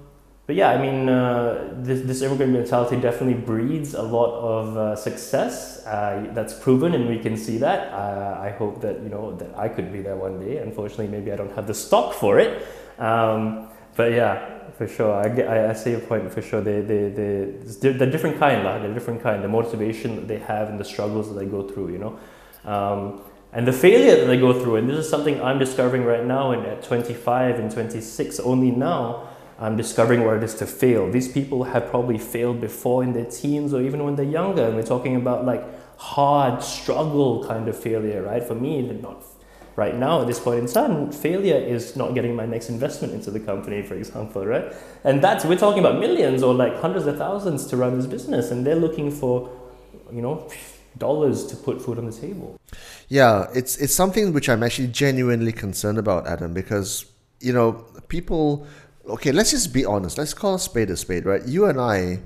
but 0.46 0.58
yeah, 0.58 0.72
I 0.72 0.82
mean, 0.82 1.08
uh, 1.08 1.74
this, 1.78 2.02
this 2.02 2.22
immigrant 2.22 2.52
mentality 2.52 3.00
definitely 3.00 3.42
breeds 3.42 3.94
a 3.94 4.02
lot 4.02 4.34
of 4.34 4.78
uh, 4.78 4.96
success. 4.98 5.86
Uh, 5.86 6.30
that's 6.34 6.54
proven, 6.54 6.94
and 6.94 7.08
we 7.08 7.18
can 7.18 7.38
see 7.38 7.58
that. 7.60 7.94
Uh, 7.94 8.42
I 8.42 8.50
hope 8.50 8.82
that 8.82 9.02
you 9.02 9.10
know 9.10 9.36
that 9.38 9.58
I 9.58 9.70
could 9.70 9.94
be 9.94 10.02
there 10.02 10.18
one 10.18 10.42
day. 10.42 10.58
Unfortunately, 10.58 11.08
maybe 11.08 11.32
I 11.32 11.38
don't 11.38 11.56
have 11.56 11.66
the 11.66 11.74
stock 11.74 12.14
for 12.14 12.40
it. 12.40 12.68
Um, 13.00 13.70
but 13.96 14.12
yeah, 14.12 14.53
for 14.78 14.88
sure, 14.88 15.14
I, 15.14 15.28
I, 15.42 15.70
I 15.70 15.74
see 15.74 15.92
your 15.92 16.00
point. 16.00 16.32
For 16.32 16.42
sure, 16.42 16.62
they 16.62 16.82
they 16.82 17.10
they 17.10 17.92
they're 17.92 18.12
different 18.12 18.40
kind, 18.40 18.64
lah. 18.64 18.80
They're 18.80 18.94
different 18.94 19.22
kind. 19.22 19.44
The 19.44 19.48
motivation 19.48 20.16
that 20.16 20.28
they 20.28 20.40
have 20.40 20.70
and 20.70 20.80
the 20.80 20.86
struggles 20.86 21.30
that 21.30 21.40
they 21.40 21.46
go 21.46 21.68
through, 21.68 21.90
you 21.94 22.00
know. 22.00 22.20
Um, 22.66 23.22
and 23.52 23.68
the 23.68 23.74
failure 23.74 24.16
that 24.16 24.26
they 24.26 24.40
go 24.40 24.60
through, 24.60 24.78
and 24.78 24.90
this 24.90 24.98
is 24.98 25.08
something 25.08 25.40
I'm 25.40 25.60
discovering 25.60 26.06
right 26.06 26.26
now, 26.26 26.52
and 26.52 26.66
at 26.66 26.82
25 26.82 27.60
and 27.60 27.72
26, 27.72 28.40
only 28.40 28.72
now 28.72 29.30
I'm 29.60 29.78
discovering 29.78 30.26
what 30.26 30.38
it 30.38 30.44
is 30.44 30.56
to 30.56 30.66
fail. 30.66 31.10
These 31.12 31.32
people 31.32 31.64
have 31.64 31.88
probably 31.90 32.18
failed 32.18 32.60
before 32.60 33.04
in 33.04 33.14
their 33.14 33.26
teens 33.26 33.74
or 33.74 33.82
even 33.82 34.04
when 34.04 34.16
they're 34.16 34.26
younger. 34.26 34.66
And 34.66 34.76
we're 34.76 34.84
talking 34.84 35.16
about 35.16 35.46
like 35.46 35.64
hard 35.98 36.64
struggle 36.64 37.46
kind 37.48 37.68
of 37.68 37.78
failure, 37.78 38.24
right? 38.24 38.44
For 38.44 38.56
me, 38.56 38.82
not 38.82 39.24
right 39.76 39.96
now 39.96 40.22
at 40.22 40.28
this 40.28 40.40
point 40.40 40.60
in 40.60 40.68
time, 40.68 41.12
failure 41.12 41.58
is 41.58 41.96
not 41.96 42.14
getting 42.14 42.36
my 42.36 42.46
next 42.46 42.70
investment 42.70 43.14
into 43.14 43.32
the 43.32 43.40
company, 43.40 43.82
for 43.82 43.96
example, 43.96 44.46
right? 44.46 44.74
And 45.04 45.22
that's 45.22 45.46
we're 45.46 45.58
talking 45.58 45.80
about 45.80 46.00
millions 46.00 46.44
or 46.44 46.54
like 46.54 46.80
hundreds 46.80 47.06
of 47.06 47.18
thousands 47.18 47.66
to 47.68 47.78
run 47.78 47.98
this 47.98 48.08
business, 48.08 48.52
and 48.52 48.66
they're 48.66 48.76
looking 48.76 49.12
for, 49.12 49.50
you 50.12 50.22
know, 50.22 50.50
dollars 50.98 51.46
to 51.48 51.56
put 51.56 51.82
food 51.82 51.98
on 51.98 52.06
the 52.06 52.12
table. 52.12 52.60
Yeah, 53.08 53.48
it's 53.54 53.78
it's 53.78 53.94
something 53.94 54.34
which 54.34 54.50
I'm 54.50 54.64
actually 54.64 54.90
genuinely 54.90 55.52
concerned 55.52 55.98
about, 55.98 56.28
Adam, 56.28 56.54
because 56.54 57.06
you 57.40 57.54
know 57.54 57.86
people 58.08 58.68
okay, 59.08 59.32
let's 59.32 59.52
just 59.52 59.74
be 59.74 59.86
honest. 59.86 60.18
Let's 60.18 60.34
call 60.34 60.56
a 60.56 60.60
spade 60.60 60.90
a 60.90 60.98
spade, 60.98 61.26
right? 61.26 61.46
You 61.46 61.66
and 61.66 61.80
I, 61.80 62.22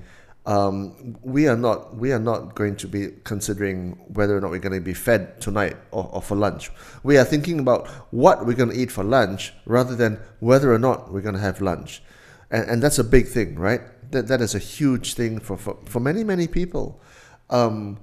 um, 0.47 1.17
we 1.21 1.45
are 1.49 1.57
not 1.57 1.97
we 1.97 2.13
are 2.13 2.19
not 2.19 2.55
going 2.55 2.77
to 2.77 2.87
be 2.87 3.09
considering 3.25 3.99
whether 4.07 4.35
or 4.35 4.39
not 4.39 4.49
we're 4.49 4.59
going 4.59 4.73
to 4.73 4.79
be 4.79 4.93
fed 4.93 5.41
tonight 5.41 5.75
or, 5.91 6.09
or 6.13 6.21
for 6.21 6.35
lunch. 6.35 6.71
We 7.03 7.17
are 7.17 7.25
thinking 7.25 7.59
about 7.59 7.87
what 8.11 8.45
we're 8.45 8.53
going 8.53 8.69
to 8.69 8.75
eat 8.75 8.89
for 8.89 9.03
lunch 9.03 9.53
rather 9.65 9.93
than 9.93 10.19
whether 10.39 10.73
or 10.73 10.79
not 10.79 11.11
we're 11.11 11.21
going 11.21 11.35
to 11.35 11.41
have 11.41 11.59
lunch, 11.59 12.01
and, 12.49 12.69
and 12.69 12.81
that's 12.81 12.97
a 12.97 13.03
big 13.03 13.27
thing, 13.27 13.59
right? 13.59 13.81
That 14.11 14.29
that 14.29 14.39
is 14.39 14.55
a 14.55 14.59
huge 14.59 15.15
thing 15.15 15.39
for 15.41 15.57
for, 15.57 15.77
for 15.83 15.99
many 15.99 16.23
many 16.23 16.47
people, 16.47 17.01
um, 17.49 17.99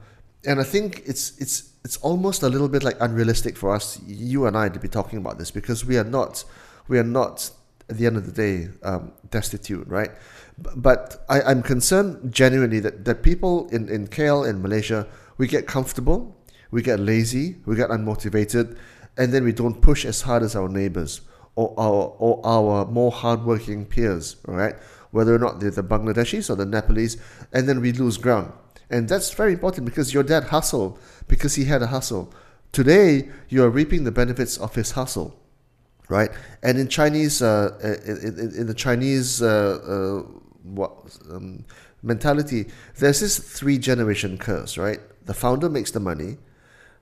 and 0.46 0.60
I 0.60 0.64
think 0.64 1.02
it's 1.06 1.38
it's 1.38 1.70
it's 1.82 1.96
almost 1.98 2.42
a 2.42 2.48
little 2.50 2.68
bit 2.68 2.84
like 2.84 2.98
unrealistic 3.00 3.56
for 3.56 3.74
us, 3.74 3.98
you 4.06 4.46
and 4.46 4.54
I, 4.54 4.68
to 4.68 4.78
be 4.78 4.88
talking 4.88 5.18
about 5.18 5.38
this 5.38 5.50
because 5.50 5.86
we 5.86 5.96
are 5.96 6.04
not 6.04 6.44
we 6.88 6.98
are 6.98 7.04
not 7.04 7.50
at 7.88 7.96
the 7.96 8.06
end 8.06 8.18
of 8.18 8.26
the 8.26 8.32
day 8.32 8.68
um, 8.82 9.12
destitute, 9.30 9.86
right? 9.88 10.10
But 10.58 11.24
I, 11.28 11.42
I'm 11.42 11.62
concerned 11.62 12.32
genuinely 12.32 12.80
that, 12.80 13.04
that 13.04 13.22
people 13.22 13.68
in, 13.68 13.88
in 13.88 14.06
KL 14.08 14.48
in 14.48 14.62
Malaysia, 14.62 15.06
we 15.36 15.48
get 15.48 15.66
comfortable, 15.66 16.36
we 16.70 16.82
get 16.82 17.00
lazy, 17.00 17.56
we 17.66 17.76
get 17.76 17.90
unmotivated, 17.90 18.76
and 19.16 19.32
then 19.32 19.44
we 19.44 19.52
don't 19.52 19.80
push 19.80 20.04
as 20.04 20.22
hard 20.22 20.42
as 20.42 20.54
our 20.54 20.68
neighbors 20.68 21.22
or 21.56 21.74
our, 21.78 22.14
or 22.18 22.40
our 22.44 22.84
more 22.86 23.10
hardworking 23.10 23.86
peers, 23.86 24.36
right? 24.46 24.74
Whether 25.10 25.34
or 25.34 25.38
not 25.38 25.60
they're 25.60 25.70
the 25.70 25.82
Bangladeshis 25.82 26.50
or 26.50 26.56
the 26.56 26.66
Nepalese, 26.66 27.16
and 27.52 27.68
then 27.68 27.80
we 27.80 27.92
lose 27.92 28.16
ground. 28.16 28.52
And 28.90 29.08
that's 29.08 29.32
very 29.32 29.52
important 29.52 29.86
because 29.86 30.12
your 30.12 30.22
dad 30.22 30.44
hustled 30.44 30.98
because 31.26 31.54
he 31.54 31.64
had 31.64 31.82
a 31.82 31.88
hustle. 31.88 32.32
Today, 32.72 33.28
you 33.48 33.62
are 33.64 33.70
reaping 33.70 34.04
the 34.04 34.12
benefits 34.12 34.58
of 34.58 34.74
his 34.74 34.92
hustle 34.92 35.40
right? 36.08 36.30
And 36.62 36.78
in 36.78 36.88
Chinese, 36.88 37.40
uh, 37.42 37.78
in, 38.06 38.18
in, 38.18 38.54
in, 38.60 38.66
the 38.66 38.74
Chinese 38.74 39.42
uh, 39.42 39.78
uh, 40.26 40.30
what, 40.64 40.92
um, 41.30 41.64
mentality, 42.02 42.66
there's 42.98 43.20
this 43.20 43.38
three 43.38 43.78
generation 43.78 44.38
curse, 44.38 44.76
right? 44.76 45.00
The 45.26 45.34
founder 45.34 45.68
makes 45.68 45.90
the 45.92 46.00
money, 46.00 46.38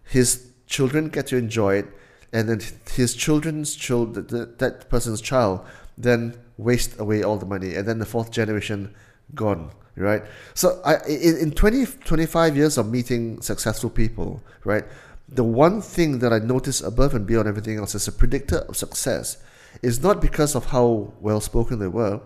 his 0.04 0.50
children 0.66 1.08
get 1.08 1.28
to 1.28 1.36
enjoy 1.36 1.76
it, 1.76 1.86
and 2.32 2.48
then 2.48 2.60
his 2.92 3.14
children's 3.14 3.74
child, 3.74 4.14
that, 4.14 4.86
person's 4.90 5.20
child, 5.20 5.64
then 5.96 6.34
waste 6.58 6.98
away 6.98 7.22
all 7.22 7.38
the 7.38 7.46
money, 7.46 7.74
and 7.74 7.86
then 7.86 7.98
the 7.98 8.06
fourth 8.06 8.30
generation 8.30 8.94
gone, 9.34 9.70
right? 9.96 10.22
So 10.54 10.80
I, 10.84 10.96
in, 11.08 11.38
in 11.38 11.50
20, 11.52 11.86
25 11.86 12.56
years 12.56 12.78
of 12.78 12.90
meeting 12.90 13.40
successful 13.40 13.90
people, 13.90 14.42
right? 14.64 14.84
the 15.32 15.44
one 15.44 15.80
thing 15.80 16.18
that 16.18 16.32
I 16.32 16.38
notice 16.38 16.82
above 16.82 17.14
and 17.14 17.26
beyond 17.26 17.48
everything 17.48 17.78
else 17.78 17.94
as 17.94 18.06
a 18.06 18.12
predictor 18.12 18.58
of 18.58 18.76
success 18.76 19.38
is 19.80 20.02
not 20.02 20.20
because 20.20 20.54
of 20.54 20.66
how 20.66 21.12
well 21.20 21.40
spoken 21.40 21.78
they 21.78 21.88
were 21.88 22.20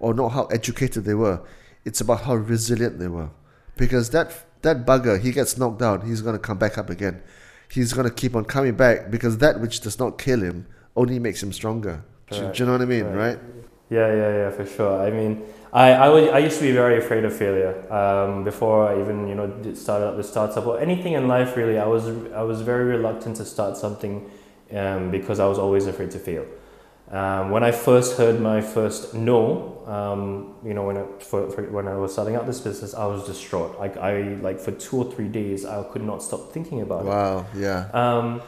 or 0.00 0.14
not 0.14 0.30
how 0.30 0.44
educated 0.46 1.04
they 1.04 1.14
were. 1.14 1.40
It's 1.84 2.00
about 2.00 2.22
how 2.22 2.34
resilient 2.36 2.98
they 2.98 3.08
were. 3.08 3.30
Because 3.76 4.10
that 4.10 4.32
that 4.62 4.86
bugger, 4.86 5.20
he 5.20 5.30
gets 5.32 5.58
knocked 5.58 5.78
down, 5.80 6.06
he's 6.06 6.22
gonna 6.22 6.38
come 6.38 6.58
back 6.58 6.78
up 6.78 6.90
again. 6.90 7.22
He's 7.68 7.92
gonna 7.92 8.10
keep 8.10 8.34
on 8.36 8.44
coming 8.44 8.74
back 8.76 9.10
because 9.10 9.38
that 9.38 9.60
which 9.60 9.80
does 9.80 9.98
not 9.98 10.18
kill 10.18 10.40
him 10.40 10.66
only 10.96 11.18
makes 11.18 11.42
him 11.42 11.52
stronger. 11.52 12.02
Do, 12.30 12.40
do 12.52 12.52
you 12.56 12.66
know 12.66 12.72
what 12.72 12.82
I 12.82 12.86
mean, 12.86 13.04
Right. 13.04 13.16
right? 13.16 13.38
Yeah, 13.90 14.08
yeah, 14.14 14.30
yeah, 14.38 14.50
for 14.50 14.64
sure. 14.64 15.02
I 15.06 15.10
mean, 15.10 15.42
I, 15.72 15.92
I, 15.92 16.08
was, 16.08 16.28
I 16.30 16.38
used 16.38 16.56
to 16.58 16.62
be 16.62 16.72
very 16.72 16.96
afraid 16.98 17.24
of 17.24 17.36
failure 17.36 17.74
um, 17.92 18.44
before 18.44 18.88
I 18.88 19.00
even 19.00 19.28
you 19.28 19.34
know 19.34 19.52
started 19.74 20.06
up 20.06 20.16
the 20.16 20.24
startup 20.24 20.66
or 20.66 20.80
anything 20.80 21.12
in 21.12 21.28
life. 21.28 21.56
Really, 21.56 21.78
I 21.78 21.86
was 21.86 22.06
I 22.32 22.42
was 22.42 22.62
very 22.62 22.84
reluctant 22.84 23.36
to 23.36 23.44
start 23.44 23.76
something 23.76 24.30
um, 24.72 25.10
because 25.10 25.38
I 25.38 25.46
was 25.46 25.58
always 25.58 25.86
afraid 25.86 26.10
to 26.12 26.18
fail. 26.18 26.46
Um, 27.10 27.50
when 27.50 27.62
I 27.62 27.70
first 27.70 28.16
heard 28.16 28.40
my 28.40 28.60
first 28.60 29.14
no, 29.14 29.82
um, 29.86 30.54
you 30.64 30.72
know, 30.72 30.84
when 30.84 30.96
I, 30.96 31.04
for, 31.20 31.50
for, 31.50 31.62
when 31.70 31.86
I 31.86 31.96
was 31.96 32.12
starting 32.12 32.34
out 32.34 32.46
this 32.46 32.60
business, 32.60 32.94
I 32.94 33.06
was 33.06 33.26
distraught. 33.26 33.78
Like 33.78 33.96
I 33.98 34.34
like 34.40 34.58
for 34.58 34.72
two 34.72 34.96
or 34.96 35.12
three 35.12 35.28
days, 35.28 35.66
I 35.66 35.82
could 35.84 36.02
not 36.02 36.22
stop 36.22 36.52
thinking 36.52 36.80
about 36.80 37.02
it. 37.02 37.08
Wow, 37.08 37.46
yeah. 37.54 37.88
Um, 37.92 38.40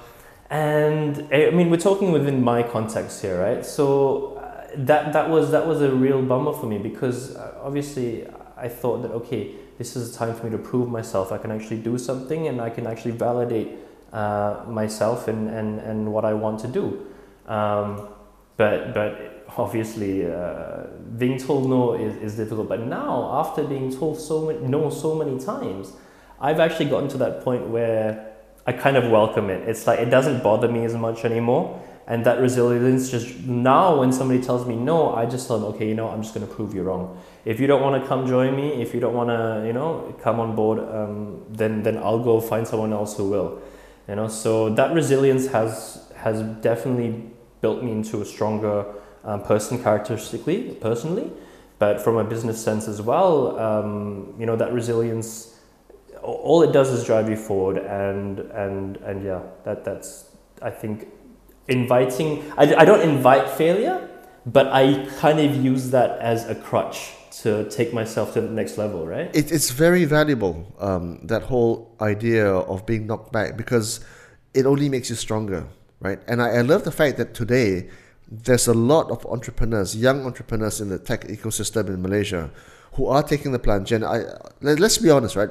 and 0.48 1.28
I 1.32 1.50
mean, 1.50 1.70
we're 1.70 1.76
talking 1.76 2.12
within 2.12 2.42
my 2.42 2.62
context 2.62 3.20
here, 3.20 3.40
right? 3.40 3.64
So 3.64 4.36
uh, 4.36 4.68
that 4.76 5.12
that 5.12 5.28
was 5.28 5.50
that 5.50 5.66
was 5.66 5.82
a 5.82 5.90
real 5.90 6.22
bummer 6.22 6.52
for 6.52 6.66
me 6.66 6.78
because 6.78 7.36
uh, 7.36 7.58
obviously 7.62 8.26
I 8.56 8.68
thought 8.68 9.02
that 9.02 9.10
okay, 9.10 9.54
this 9.76 9.96
is 9.96 10.14
a 10.14 10.18
time 10.18 10.34
for 10.34 10.44
me 10.44 10.50
to 10.52 10.58
prove 10.58 10.88
myself. 10.88 11.30
I 11.30 11.38
can 11.38 11.50
actually 11.50 11.82
do 11.82 11.98
something, 11.98 12.48
and 12.48 12.62
I 12.62 12.70
can 12.70 12.86
actually 12.86 13.12
validate 13.12 13.72
uh, 14.14 14.64
myself 14.66 15.28
and, 15.28 15.50
and 15.50 15.78
and 15.80 16.10
what 16.10 16.24
I 16.24 16.32
want 16.32 16.60
to 16.60 16.68
do. 16.68 17.06
Um, 17.46 18.08
but 18.56 18.94
but 18.94 19.44
obviously, 19.56 20.30
uh, 20.30 20.84
being 21.18 21.38
told 21.38 21.68
no 21.68 21.94
is, 21.94 22.16
is 22.16 22.36
difficult. 22.36 22.68
But 22.68 22.86
now, 22.86 23.30
after 23.32 23.64
being 23.64 23.94
told 23.94 24.20
so 24.20 24.46
many, 24.46 24.60
no 24.60 24.90
so 24.90 25.14
many 25.14 25.38
times, 25.38 25.92
I've 26.40 26.60
actually 26.60 26.86
gotten 26.86 27.08
to 27.10 27.18
that 27.18 27.42
point 27.42 27.68
where 27.68 28.32
I 28.66 28.72
kind 28.72 28.96
of 28.96 29.10
welcome 29.10 29.50
it. 29.50 29.68
It's 29.68 29.86
like 29.86 30.00
it 30.00 30.10
doesn't 30.10 30.42
bother 30.42 30.68
me 30.68 30.84
as 30.84 30.94
much 30.94 31.24
anymore. 31.24 31.82
And 32.08 32.24
that 32.24 32.40
resilience 32.40 33.10
just 33.10 33.36
now, 33.40 33.98
when 33.98 34.12
somebody 34.12 34.40
tells 34.40 34.64
me 34.64 34.76
no, 34.76 35.12
I 35.12 35.26
just 35.26 35.48
tell 35.48 35.58
them, 35.58 35.74
okay, 35.74 35.88
you 35.88 35.94
know, 35.94 36.08
I'm 36.08 36.22
just 36.22 36.34
going 36.34 36.46
to 36.46 36.54
prove 36.54 36.72
you 36.72 36.84
wrong. 36.84 37.20
If 37.44 37.58
you 37.58 37.66
don't 37.66 37.82
want 37.82 38.00
to 38.00 38.08
come 38.08 38.28
join 38.28 38.54
me, 38.54 38.80
if 38.80 38.94
you 38.94 39.00
don't 39.00 39.14
want 39.14 39.30
to, 39.30 39.66
you 39.66 39.72
know, 39.72 40.14
come 40.22 40.38
on 40.38 40.54
board, 40.54 40.78
um, 40.78 41.44
then 41.50 41.82
then 41.82 41.98
I'll 41.98 42.22
go 42.22 42.40
find 42.40 42.66
someone 42.66 42.92
else 42.92 43.16
who 43.16 43.28
will. 43.28 43.60
You 44.08 44.14
know, 44.14 44.28
so 44.28 44.70
that 44.70 44.94
resilience 44.94 45.48
has 45.48 46.08
has 46.14 46.42
definitely 46.62 47.32
built 47.60 47.82
me 47.82 47.92
into 47.92 48.22
a 48.22 48.24
stronger 48.24 48.84
um, 49.24 49.42
person 49.42 49.82
characteristically, 49.82 50.76
personally, 50.80 51.30
but 51.78 52.00
from 52.00 52.16
a 52.16 52.24
business 52.24 52.62
sense 52.62 52.88
as 52.88 53.02
well. 53.02 53.58
Um, 53.58 54.34
you 54.38 54.46
know, 54.46 54.56
that 54.56 54.72
resilience 54.72 55.54
all 56.22 56.62
it 56.62 56.72
does 56.72 56.90
is 56.90 57.04
drive 57.04 57.28
you 57.30 57.36
forward 57.36 57.78
and 57.78 58.40
and 58.40 58.96
and 58.98 59.24
yeah 59.24 59.40
that 59.64 59.84
that's 59.84 60.30
i 60.60 60.70
think 60.70 61.06
inviting 61.68 62.42
i, 62.56 62.74
I 62.74 62.84
don't 62.84 63.02
invite 63.02 63.48
failure 63.50 64.08
but 64.44 64.66
i 64.68 65.06
kind 65.18 65.38
of 65.38 65.54
use 65.64 65.90
that 65.90 66.18
as 66.18 66.48
a 66.48 66.54
crutch 66.54 67.12
to 67.42 67.68
take 67.68 67.92
myself 67.92 68.32
to 68.34 68.40
the 68.40 68.48
next 68.48 68.78
level 68.78 69.06
right 69.06 69.34
It, 69.34 69.52
it's 69.52 69.70
very 69.70 70.04
valuable, 70.04 70.74
um, 70.78 71.20
that 71.26 71.42
whole 71.42 71.94
idea 72.00 72.46
of 72.46 72.86
being 72.86 73.06
knocked 73.06 73.30
back, 73.30 73.56
because 73.56 74.00
it 74.54 74.64
only 74.64 74.88
makes 74.88 75.10
you 75.10 75.16
stronger, 75.16 75.66
right? 76.00 76.18
And 76.28 76.42
I, 76.42 76.56
I 76.56 76.60
love 76.62 76.84
the 76.84 76.92
fact 76.92 77.16
that 77.18 77.34
today 77.34 77.88
there's 78.30 78.66
a 78.66 78.74
lot 78.74 79.10
of 79.10 79.24
entrepreneurs, 79.26 79.96
young 79.96 80.24
entrepreneurs 80.26 80.80
in 80.80 80.88
the 80.88 80.98
tech 80.98 81.22
ecosystem 81.28 81.88
in 81.88 82.02
Malaysia 82.02 82.50
who 82.94 83.06
are 83.06 83.22
taking 83.22 83.52
the 83.52 83.58
plunge. 83.58 83.92
And 83.92 84.04
I, 84.04 84.22
let- 84.60 84.80
let's 84.80 84.98
be 84.98 85.10
honest, 85.10 85.36
right? 85.36 85.50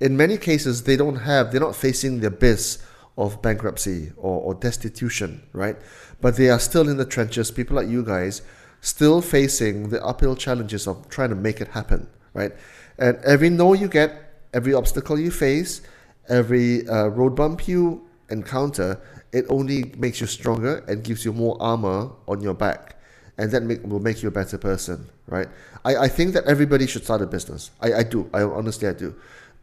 In 0.00 0.16
many 0.16 0.38
cases, 0.38 0.82
they 0.82 0.96
don't 0.96 1.16
have, 1.16 1.52
they're 1.52 1.60
not 1.60 1.76
facing 1.76 2.20
the 2.20 2.28
abyss 2.28 2.78
of 3.18 3.40
bankruptcy 3.42 4.12
or, 4.16 4.40
or 4.40 4.54
destitution, 4.54 5.42
right? 5.52 5.76
But 6.20 6.36
they 6.36 6.50
are 6.50 6.58
still 6.58 6.88
in 6.88 6.96
the 6.96 7.04
trenches, 7.04 7.50
people 7.50 7.76
like 7.76 7.88
you 7.88 8.04
guys, 8.04 8.42
still 8.80 9.20
facing 9.22 9.88
the 9.90 10.04
uphill 10.04 10.36
challenges 10.36 10.86
of 10.86 11.08
trying 11.08 11.30
to 11.30 11.34
make 11.34 11.60
it 11.60 11.68
happen, 11.68 12.08
right? 12.34 12.52
And 12.98 13.18
every 13.24 13.50
no 13.50 13.72
you 13.72 13.88
get, 13.88 14.42
every 14.52 14.74
obstacle 14.74 15.18
you 15.18 15.30
face, 15.30 15.82
every 16.28 16.88
uh, 16.88 17.06
road 17.08 17.36
bump 17.36 17.68
you 17.68 18.06
encounter, 18.30 19.00
it 19.32 19.46
only 19.48 19.92
makes 19.96 20.20
you 20.20 20.26
stronger 20.26 20.84
and 20.88 21.02
gives 21.02 21.24
you 21.24 21.32
more 21.32 21.56
armor 21.60 22.10
on 22.26 22.40
your 22.40 22.54
back. 22.54 22.96
And 23.38 23.50
that 23.52 23.62
make, 23.62 23.84
will 23.84 24.00
make 24.00 24.22
you 24.22 24.28
a 24.28 24.32
better 24.32 24.56
person, 24.56 25.06
right? 25.26 25.48
I, 25.84 25.96
I 25.96 26.08
think 26.08 26.32
that 26.34 26.44
everybody 26.44 26.86
should 26.86 27.04
start 27.04 27.20
a 27.20 27.26
business. 27.26 27.70
I, 27.80 27.92
I 27.94 28.02
do. 28.02 28.30
I 28.32 28.42
honestly 28.42 28.88
I 28.88 28.92
do. 28.92 29.14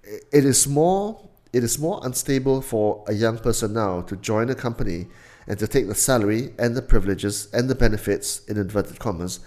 It 0.04 0.46
is 0.46 0.68
more 0.68 1.20
it 1.54 1.64
is 1.64 1.78
more 1.78 2.02
unstable 2.04 2.62
for 2.62 3.04
a 3.08 3.14
young 3.14 3.38
person 3.38 3.74
now 3.74 4.02
to 4.02 4.16
join 4.18 4.50
a 4.50 4.56
company 4.56 5.08
and 5.48 5.60
to 5.60 5.68
take 5.68 5.88
the 5.88 5.96
salary 5.96 6.52
and 6.58 6.76
the 6.76 6.82
privileges 6.82 7.48
and 7.54 7.70
the 7.70 7.76
benefits 7.76 8.44
in 8.46 8.58
inverted 8.58 8.98
commas. 9.00 9.40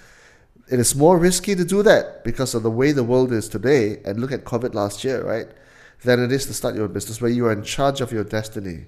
It 0.70 0.78
is 0.78 0.94
more 0.94 1.18
risky 1.18 1.54
to 1.56 1.64
do 1.64 1.82
that 1.82 2.22
because 2.24 2.54
of 2.54 2.62
the 2.62 2.70
way 2.70 2.92
the 2.92 3.04
world 3.04 3.32
is 3.32 3.48
today. 3.48 4.00
And 4.04 4.20
look 4.20 4.32
at 4.32 4.44
COVID 4.44 4.74
last 4.74 5.04
year, 5.04 5.24
right? 5.24 5.46
Than 6.04 6.22
it 6.22 6.30
is 6.30 6.46
to 6.46 6.54
start 6.54 6.76
your 6.76 6.88
business 6.88 7.20
where 7.20 7.30
you 7.30 7.46
are 7.46 7.52
in 7.52 7.64
charge 7.64 8.00
of 8.00 8.12
your 8.12 8.24
destiny, 8.24 8.86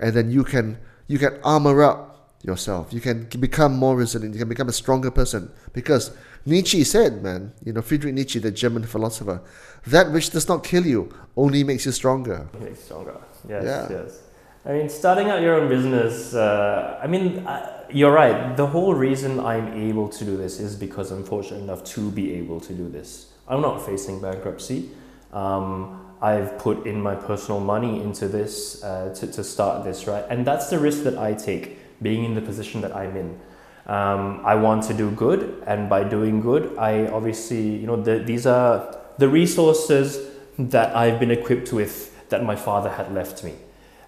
and 0.00 0.14
then 0.14 0.30
you 0.30 0.44
can 0.44 0.78
you 1.08 1.18
can 1.18 1.38
armor 1.44 1.82
up 1.82 2.32
yourself. 2.42 2.92
You 2.92 3.00
can 3.00 3.24
become 3.40 3.76
more 3.76 3.96
resilient. 3.96 4.34
You 4.34 4.40
can 4.40 4.48
become 4.48 4.68
a 4.68 4.72
stronger 4.72 5.10
person 5.10 5.50
because 5.72 6.10
Nietzsche 6.44 6.84
said, 6.84 7.22
man, 7.22 7.52
you 7.64 7.72
know 7.72 7.82
Friedrich 7.82 8.14
Nietzsche, 8.14 8.38
the 8.38 8.50
German 8.52 8.84
philosopher, 8.84 9.40
that 9.86 10.12
which 10.12 10.30
does 10.30 10.48
not 10.48 10.62
kill 10.62 10.86
you 10.86 11.12
only 11.36 11.64
makes 11.64 11.86
you 11.86 11.92
stronger. 11.92 12.48
It 12.54 12.60
makes 12.62 12.80
stronger 12.84 13.16
yes 13.48 13.64
Yeah. 13.64 13.88
yes 13.90 14.20
i 14.64 14.72
mean 14.72 14.88
starting 14.88 15.28
out 15.30 15.40
your 15.40 15.54
own 15.54 15.68
business 15.68 16.34
uh, 16.34 16.98
i 17.02 17.06
mean 17.06 17.46
uh, 17.46 17.84
you're 17.90 18.10
right 18.12 18.56
the 18.56 18.66
whole 18.66 18.94
reason 18.94 19.38
i'm 19.38 19.68
able 19.88 20.08
to 20.08 20.24
do 20.24 20.36
this 20.36 20.58
is 20.58 20.74
because 20.74 21.12
i'm 21.12 21.22
fortunate 21.22 21.60
enough 21.60 21.84
to 21.84 22.10
be 22.10 22.34
able 22.34 22.58
to 22.58 22.72
do 22.72 22.88
this 22.88 23.26
i'm 23.46 23.60
not 23.60 23.84
facing 23.86 24.20
bankruptcy 24.20 24.90
um, 25.32 26.05
I've 26.20 26.58
put 26.58 26.86
in 26.86 27.00
my 27.00 27.14
personal 27.14 27.60
money 27.60 28.02
into 28.02 28.28
this 28.28 28.82
uh, 28.82 29.14
to, 29.16 29.26
to 29.26 29.44
start 29.44 29.84
this, 29.84 30.06
right? 30.06 30.24
And 30.30 30.46
that's 30.46 30.70
the 30.70 30.78
risk 30.78 31.04
that 31.04 31.18
I 31.18 31.34
take, 31.34 31.78
being 32.02 32.24
in 32.24 32.34
the 32.34 32.40
position 32.40 32.80
that 32.80 32.94
I'm 32.96 33.16
in. 33.16 33.40
Um, 33.86 34.40
I 34.44 34.54
want 34.56 34.82
to 34.84 34.94
do 34.94 35.10
good, 35.10 35.62
and 35.66 35.88
by 35.88 36.02
doing 36.04 36.40
good, 36.40 36.76
I 36.76 37.06
obviously, 37.06 37.76
you 37.76 37.86
know, 37.86 37.96
the, 37.96 38.18
these 38.18 38.46
are 38.46 38.98
the 39.18 39.28
resources 39.28 40.18
that 40.58 40.96
I've 40.96 41.20
been 41.20 41.30
equipped 41.30 41.72
with 41.72 42.28
that 42.30 42.42
my 42.42 42.56
father 42.56 42.90
had 42.90 43.12
left 43.14 43.44
me. 43.44 43.54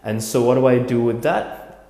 And 0.03 0.23
so, 0.23 0.43
what 0.43 0.55
do 0.55 0.67
I 0.67 0.79
do 0.79 1.01
with 1.01 1.23
that? 1.23 1.87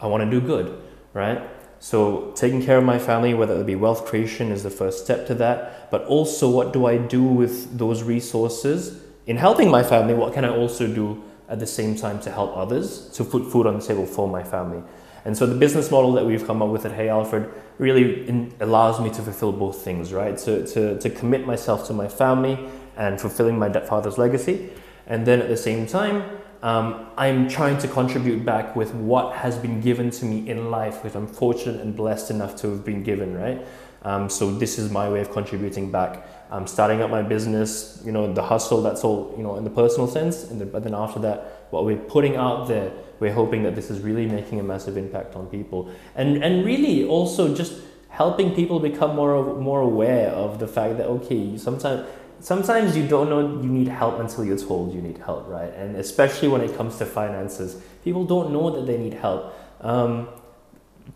I 0.00 0.06
want 0.06 0.22
to 0.22 0.30
do 0.30 0.44
good, 0.44 0.80
right? 1.12 1.42
So, 1.80 2.32
taking 2.34 2.64
care 2.64 2.78
of 2.78 2.84
my 2.84 2.98
family, 2.98 3.34
whether 3.34 3.60
it 3.60 3.66
be 3.66 3.74
wealth 3.74 4.06
creation, 4.06 4.50
is 4.50 4.62
the 4.62 4.70
first 4.70 5.04
step 5.04 5.26
to 5.26 5.34
that. 5.34 5.90
But 5.90 6.04
also, 6.04 6.48
what 6.48 6.72
do 6.72 6.86
I 6.86 6.96
do 6.96 7.22
with 7.22 7.76
those 7.76 8.02
resources 8.02 9.02
in 9.26 9.36
helping 9.36 9.70
my 9.70 9.82
family? 9.82 10.14
What 10.14 10.32
can 10.32 10.44
I 10.44 10.48
also 10.48 10.86
do 10.86 11.22
at 11.48 11.60
the 11.60 11.66
same 11.66 11.94
time 11.94 12.20
to 12.20 12.30
help 12.30 12.56
others 12.56 13.08
to 13.10 13.24
put 13.24 13.50
food 13.50 13.66
on 13.66 13.78
the 13.78 13.84
table 13.84 14.06
for 14.06 14.26
my 14.28 14.42
family? 14.42 14.82
And 15.26 15.36
so, 15.36 15.46
the 15.46 15.54
business 15.54 15.90
model 15.90 16.12
that 16.12 16.24
we've 16.24 16.46
come 16.46 16.62
up 16.62 16.70
with 16.70 16.86
at 16.86 16.92
Hey 16.92 17.08
Alfred 17.08 17.50
really 17.78 18.28
in, 18.28 18.54
allows 18.60 19.00
me 19.00 19.10
to 19.10 19.22
fulfill 19.22 19.52
both 19.52 19.82
things, 19.82 20.12
right? 20.12 20.38
To, 20.38 20.66
to, 20.66 20.98
to 20.98 21.10
commit 21.10 21.46
myself 21.46 21.86
to 21.88 21.92
my 21.92 22.08
family 22.08 22.58
and 22.96 23.20
fulfilling 23.20 23.58
my 23.58 23.70
father's 23.80 24.18
legacy. 24.18 24.70
And 25.06 25.26
then 25.26 25.42
at 25.42 25.48
the 25.48 25.56
same 25.56 25.86
time, 25.86 26.38
um, 26.64 27.08
I'm 27.18 27.46
trying 27.46 27.76
to 27.78 27.88
contribute 27.88 28.42
back 28.42 28.74
with 28.74 28.94
what 28.94 29.36
has 29.36 29.58
been 29.58 29.82
given 29.82 30.10
to 30.12 30.24
me 30.24 30.48
in 30.48 30.70
life, 30.70 31.04
which 31.04 31.14
I'm 31.14 31.26
fortunate 31.26 31.82
and 31.82 31.94
blessed 31.94 32.30
enough 32.30 32.56
to 32.62 32.70
have 32.70 32.86
been 32.86 33.02
given, 33.02 33.36
right? 33.36 33.64
Um, 34.00 34.30
so 34.30 34.50
this 34.50 34.78
is 34.78 34.90
my 34.90 35.06
way 35.10 35.20
of 35.20 35.30
contributing 35.30 35.90
back. 35.90 36.26
I'm 36.50 36.66
starting 36.66 37.02
up 37.02 37.10
my 37.10 37.20
business, 37.20 38.02
you 38.02 38.12
know, 38.12 38.32
the 38.32 38.42
hustle, 38.42 38.80
that's 38.80 39.04
all, 39.04 39.34
you 39.36 39.42
know, 39.42 39.56
in 39.56 39.64
the 39.64 39.70
personal 39.70 40.08
sense. 40.08 40.44
And 40.44 40.58
then, 40.58 40.70
but 40.70 40.84
then 40.84 40.94
after 40.94 41.20
that, 41.20 41.66
what 41.68 41.84
we're 41.84 41.98
putting 41.98 42.36
out 42.36 42.66
there, 42.66 42.90
we're 43.20 43.34
hoping 43.34 43.62
that 43.64 43.74
this 43.74 43.90
is 43.90 44.00
really 44.00 44.24
making 44.24 44.58
a 44.58 44.62
massive 44.62 44.96
impact 44.96 45.36
on 45.36 45.46
people. 45.48 45.90
And, 46.14 46.42
and 46.42 46.64
really 46.64 47.04
also 47.06 47.54
just 47.54 47.74
helping 48.08 48.54
people 48.54 48.80
become 48.80 49.14
more, 49.14 49.60
more 49.60 49.82
aware 49.82 50.30
of 50.30 50.60
the 50.60 50.68
fact 50.68 50.96
that, 50.96 51.08
okay, 51.08 51.58
sometimes, 51.58 52.06
sometimes 52.40 52.96
you 52.96 53.06
don't 53.06 53.28
know 53.28 53.62
you 53.62 53.68
need 53.68 53.88
help 53.88 54.18
until 54.20 54.44
you're 54.44 54.58
told 54.58 54.94
you 54.94 55.02
need 55.02 55.18
help, 55.18 55.48
right? 55.48 55.72
And 55.74 55.96
especially 55.96 56.48
when 56.48 56.60
it 56.60 56.76
comes 56.76 56.96
to 56.98 57.06
finances, 57.06 57.80
people 58.02 58.24
don't 58.24 58.52
know 58.52 58.70
that 58.70 58.86
they 58.86 58.98
need 58.98 59.14
help. 59.14 59.54
Um, 59.80 60.28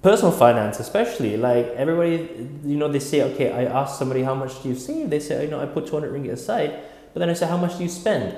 personal 0.03 0.33
finance, 0.33 0.81
especially, 0.81 1.37
like 1.37 1.67
everybody, 1.69 2.49
you 2.65 2.77
know, 2.77 2.89
they 2.89 2.99
say, 2.99 3.23
okay, 3.23 3.51
I 3.53 3.65
ask 3.65 3.99
somebody 3.99 4.23
how 4.23 4.35
much 4.35 4.63
do 4.63 4.69
you 4.69 4.75
save? 4.75 5.11
They 5.11 5.21
say, 5.21 5.45
you 5.45 5.51
know, 5.51 5.61
I 5.61 5.67
put 5.67 5.87
200 5.87 6.13
ringgit 6.13 6.33
aside. 6.33 6.81
But 7.13 7.21
then 7.21 7.31
I 7.31 7.33
say, 7.33 7.47
how 7.47 7.57
much 7.57 7.79
do 7.79 7.83
you 7.83 7.89
spend? 7.89 8.37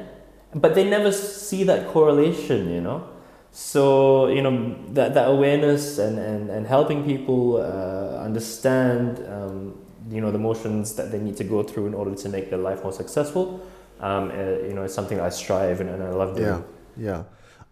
But 0.54 0.74
they 0.74 0.88
never 0.88 1.12
see 1.12 1.64
that 1.64 1.88
correlation, 1.88 2.70
you 2.70 2.80
know? 2.80 3.08
So, 3.52 4.28
you 4.28 4.42
know, 4.42 4.76
that, 4.94 5.14
that 5.14 5.28
awareness 5.28 5.98
and, 5.98 6.18
and, 6.18 6.50
and 6.50 6.66
helping 6.66 7.04
people 7.04 7.56
uh, 7.56 8.22
understand, 8.22 9.18
um, 9.28 9.79
you 10.10 10.20
know, 10.20 10.30
the 10.30 10.38
motions 10.38 10.94
that 10.94 11.10
they 11.12 11.18
need 11.18 11.36
to 11.36 11.44
go 11.44 11.62
through 11.62 11.86
in 11.86 11.94
order 11.94 12.14
to 12.14 12.28
make 12.28 12.50
their 12.50 12.58
life 12.58 12.82
more 12.82 12.92
successful, 12.92 13.66
um, 14.00 14.30
uh, 14.30 14.34
you 14.66 14.74
know, 14.74 14.82
it's 14.82 14.94
something 14.94 15.20
I 15.20 15.28
strive 15.28 15.80
and, 15.80 15.90
and 15.90 16.02
I 16.02 16.10
love 16.10 16.36
doing. 16.36 16.64
Yeah, 16.96 17.06
yeah. 17.06 17.22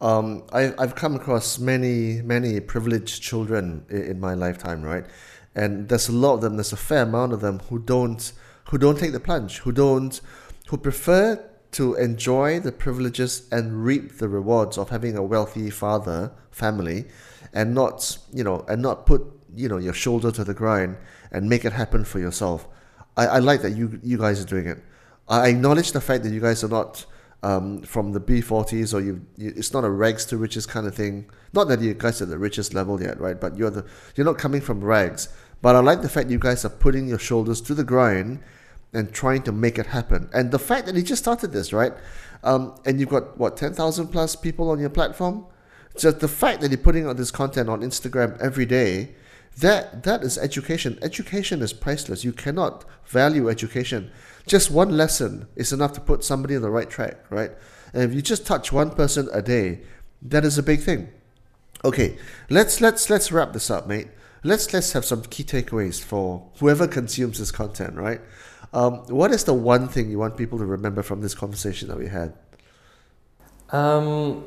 um, 0.01 0.45
I, 0.53 0.73
I've 0.79 0.95
come 0.95 1.17
across 1.17 1.59
many, 1.59 2.23
many 2.23 2.61
privileged 2.61 3.23
children 3.23 3.85
in, 3.89 4.03
in 4.03 4.21
my 4.21 4.35
lifetime, 4.35 4.83
right? 4.83 5.05
And 5.55 5.89
there's 5.89 6.09
a 6.09 6.13
lot 6.13 6.35
of 6.35 6.41
them, 6.43 6.57
there's 6.57 6.73
a 6.73 6.77
fair 6.77 7.03
amount 7.03 7.33
of 7.33 7.41
them 7.41 7.61
who 7.71 7.79
don't, 7.79 8.33
who 8.71 8.79
don't 8.79 8.99
take 8.99 9.13
the 9.13 9.21
plunge, 9.21 9.59
who 9.59 9.73
don't, 9.73 10.21
who 10.69 10.77
prefer 10.77 11.45
to 11.73 11.95
enjoy 11.95 12.61
the 12.61 12.73
privileges 12.73 13.49
and 13.51 13.85
reap 13.85 14.19
the 14.19 14.29
rewards 14.29 14.79
of 14.79 14.91
having 14.91 15.17
a 15.17 15.23
wealthy 15.23 15.71
father 15.71 16.33
family 16.51 17.05
and 17.53 17.75
not 17.75 18.19
you 18.33 18.43
know 18.43 18.65
and 18.69 18.81
not 18.83 19.07
put 19.07 19.23
you 19.55 19.69
know 19.69 19.77
your 19.77 19.93
shoulder 19.93 20.31
to 20.31 20.45
the 20.45 20.55
grind 20.55 20.97
and 21.31 21.49
make 21.49 21.65
it 21.65 21.73
happen 21.73 22.05
for 22.05 22.19
yourself 22.19 22.69
i, 23.17 23.27
I 23.27 23.39
like 23.39 23.63
that 23.63 23.71
you 23.71 24.01
you 24.03 24.19
guys 24.19 24.43
are 24.43 24.47
doing 24.47 24.67
it 24.67 24.79
i 25.29 25.49
acknowledge 25.49 25.93
the 25.93 26.01
fact 26.01 26.25
that 26.25 26.31
you 26.31 26.41
guys 26.41 26.63
are 26.65 26.69
not 26.69 27.05
um, 27.41 27.83
from 27.83 28.13
the 28.13 28.21
b40s 28.21 28.93
or 28.93 29.01
you, 29.01 29.25
you 29.37 29.53
it's 29.57 29.73
not 29.73 29.85
a 29.85 29.91
rags 29.91 30.25
to 30.27 30.37
riches 30.37 30.67
kind 30.67 30.87
of 30.87 30.95
thing 30.95 31.31
not 31.53 31.69
that 31.69 31.81
you 31.81 31.95
guys 31.95 32.21
are 32.21 32.27
the 32.27 32.39
richest 32.39 32.75
level 32.75 33.01
yet 33.01 33.21
right 33.21 33.41
but 33.41 33.57
you're 33.57 33.71
the 33.71 33.87
you're 34.17 34.27
not 34.27 34.39
coming 34.39 34.61
from 34.61 34.83
rags 34.83 35.29
but 35.63 35.77
i 35.77 35.79
like 35.79 36.03
the 36.03 36.09
fact 36.09 36.31
you 36.31 36.39
guys 36.39 36.65
are 36.65 36.71
putting 36.71 37.07
your 37.07 37.19
shoulders 37.19 37.61
to 37.61 37.75
the 37.75 37.85
grind 37.85 38.41
and 38.93 39.13
trying 39.13 39.43
to 39.43 39.53
make 39.53 39.79
it 39.79 39.87
happen. 39.87 40.29
And 40.33 40.51
the 40.51 40.59
fact 40.59 40.87
that 40.87 40.95
you 40.95 41.03
just 41.03 41.23
started 41.23 41.53
this, 41.53 41.73
right? 41.73 41.93
Um, 42.43 42.75
and 42.85 42.99
you've 42.99 43.09
got 43.09 43.37
what 43.39 43.57
ten 43.57 43.75
thousand 43.75 44.09
plus 44.09 44.37
people 44.37 44.71
on 44.71 44.79
your 44.79 44.91
platform. 44.91 45.47
Just 45.99 46.21
the 46.21 46.29
fact 46.29 46.61
that 46.61 46.71
you're 46.71 46.79
putting 46.79 47.07
out 47.07 47.17
this 47.17 47.31
content 47.31 47.69
on 47.69 47.81
Instagram 47.81 48.41
every 48.41 48.67
day, 48.67 49.17
that 49.61 50.03
that 50.05 50.23
is 50.23 50.39
education. 50.39 50.99
Education 51.03 51.63
is 51.63 51.73
priceless. 51.73 52.25
You 52.25 52.33
cannot 52.33 52.85
value 53.07 53.49
education. 53.49 54.11
Just 54.47 54.71
one 54.71 54.97
lesson 54.97 55.49
is 55.57 55.73
enough 55.73 55.93
to 55.95 56.01
put 56.01 56.25
somebody 56.25 56.57
on 56.57 56.63
the 56.63 56.71
right 56.71 56.89
track, 56.89 57.25
right? 57.31 57.51
And 57.93 58.03
if 58.03 58.15
you 58.15 58.23
just 58.23 58.47
touch 58.47 58.73
one 58.73 58.91
person 58.91 59.29
a 59.33 59.43
day, 59.43 59.81
that 60.23 60.45
is 60.45 60.59
a 60.59 60.63
big 60.63 60.81
thing. 60.81 61.09
Okay, 61.85 62.19
let's 62.51 62.81
let's 62.81 63.09
let's 63.09 63.31
wrap 63.31 63.53
this 63.53 63.71
up, 63.71 63.87
mate. 63.87 64.09
Let's 64.45 64.73
let's 64.73 64.93
have 64.93 65.05
some 65.05 65.23
key 65.23 65.45
takeaways 65.45 66.03
for 66.03 66.49
whoever 66.59 66.87
consumes 66.87 67.39
this 67.39 67.51
content, 67.51 67.95
right? 67.95 68.21
Um, 68.73 68.99
what 69.07 69.31
is 69.31 69.45
the 69.45 69.55
one 69.55 69.89
thing 69.89 70.11
you 70.11 70.19
want 70.19 70.37
people 70.37 70.59
to 70.59 70.67
remember 70.67 71.03
from 71.03 71.21
this 71.21 71.35
conversation 71.35 71.89
that 71.89 71.99
we 71.99 72.09
had? 72.09 72.35
Um, 73.71 74.45